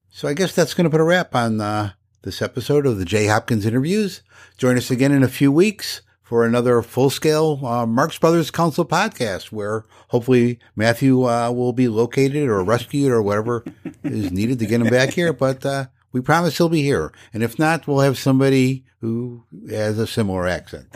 [0.10, 1.92] So I guess that's going to put a wrap on uh,
[2.24, 4.22] this episode of the Jay Hopkins interviews.
[4.58, 8.86] Join us again in a few weeks for another full scale uh, Marx Brothers Council
[8.86, 13.64] podcast where hopefully Matthew uh, will be located or rescued or whatever
[14.04, 15.34] is needed to get him back here.
[15.34, 17.12] But uh, we promise he'll be here.
[17.34, 20.88] And if not, we'll have somebody who has a similar accent.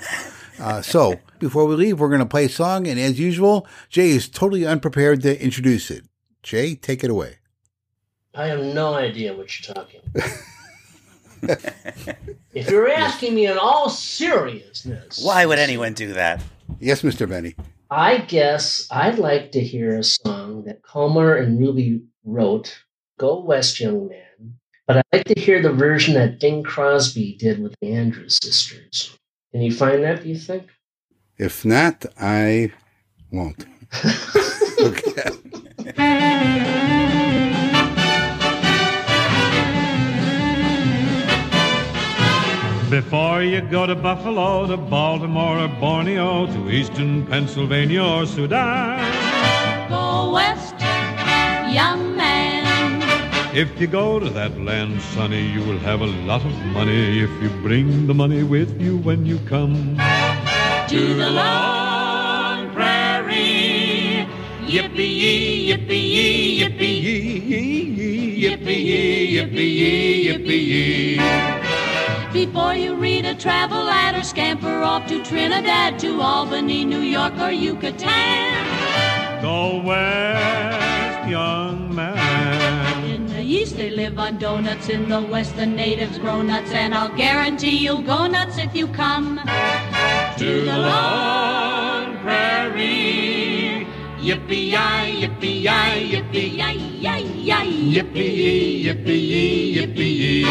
[0.60, 2.88] Uh, so before we leave, we're going to play a song.
[2.88, 6.06] And as usual, Jay is totally unprepared to introduce it.
[6.42, 7.38] Jay, take it away.
[8.36, 10.02] I have no idea what you're talking
[12.54, 15.24] if you're asking me in all seriousness.
[15.24, 16.42] Why would anyone do that?
[16.80, 17.30] Yes, Mr.
[17.30, 17.56] Benny.
[17.92, 22.84] I guess I'd like to hear a song that Kalmar and Ruby wrote,
[23.20, 24.23] Go West, Young Man.
[24.86, 29.18] But I'd like to hear the version that Bing Crosby did with the Andrews sisters.
[29.52, 30.70] Can you find that, do you think?
[31.38, 32.74] If not, I
[33.32, 33.66] won't.
[34.82, 35.30] okay.
[42.90, 49.00] Before you go to Buffalo, to Baltimore or Borneo, to eastern Pennsylvania or Sudan.
[49.90, 50.76] Go west,
[51.74, 52.13] young man.
[53.56, 57.30] If you go to that land, sonny, you will have a lot of money if
[57.40, 59.96] you bring the money with you when you come
[60.88, 64.28] to the long prairie.
[64.66, 71.22] Yippee, yippee, yippee, yippee, yippee, yippee.
[72.34, 77.38] Before you read a travel ad or scamper off to Trinidad, to Albany, New York,
[77.38, 78.66] or Yucatan.
[79.44, 82.33] Go west, young man.
[83.54, 87.78] East they live on donuts, in the west the natives grow nuts, and I'll guarantee
[87.78, 89.40] you'll go nuts if you come
[90.38, 93.86] to the long prairie.
[94.20, 100.46] Yippee-yi, yippee-yi, yippee-yi-yi-yi, yippee yippee yippee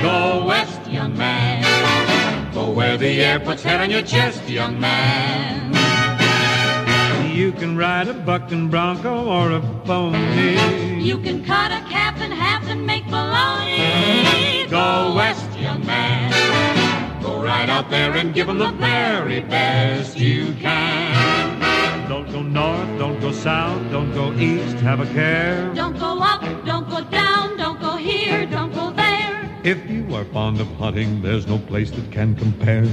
[0.00, 2.54] Go west, young man.
[2.54, 5.67] Go where the air puts head on your chest, young man.
[7.38, 11.00] You can ride a bucking bronco or a pony.
[11.00, 14.66] You can cut a cap in half and make bologna.
[14.66, 17.22] Go west, young man.
[17.22, 22.08] Go right out there and give them the very best you can.
[22.08, 25.72] Don't go north, don't go south, don't go east, have a care.
[25.74, 28.67] Don't go up, don't go down, don't go here, don't.
[29.68, 32.84] If you are fond of hunting, there's no place that can compare.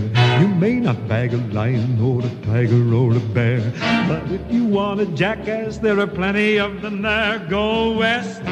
[0.41, 3.61] You may not bag a lion or a tiger or a bear,
[4.09, 7.39] but if you want a jackass, there are plenty of them there.
[7.49, 8.43] Go west,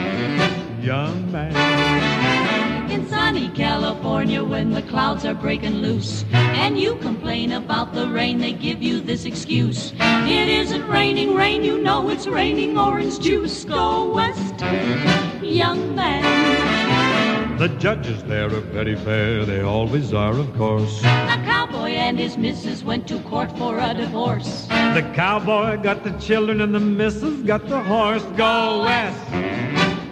[0.81, 2.89] young man.
[2.89, 8.37] In sunny California, when the clouds are breaking loose, and you complain about the rain,
[8.37, 9.91] they give you this excuse.
[9.99, 13.65] It isn't raining rain, you know it's raining orange juice.
[13.65, 14.61] Go west,
[15.41, 16.62] young man.
[17.57, 21.01] The judges there are very fair, they always are, of course.
[21.01, 24.67] The cowboy and his missus went to court for a divorce.
[24.67, 28.23] The cowboy got the children and the missus got the horse.
[28.35, 29.31] Go west,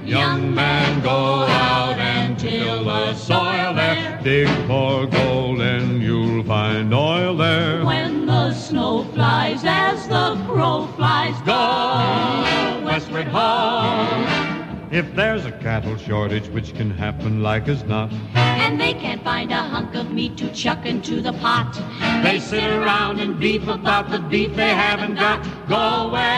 [0.06, 4.20] young man, go out and till the soil there.
[4.24, 7.84] Dig for gold and you'll find oil there.
[7.84, 14.51] When the snow flies as the crow flies, go westward home.
[14.92, 19.50] If there's a cattle shortage, which can happen like as not, and they can't find
[19.50, 21.82] a hunk of meat to chuck into the pot,
[22.22, 25.48] they sit around and beef about the beef they haven't got.
[25.70, 26.36] Go away,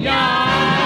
[0.00, 0.77] young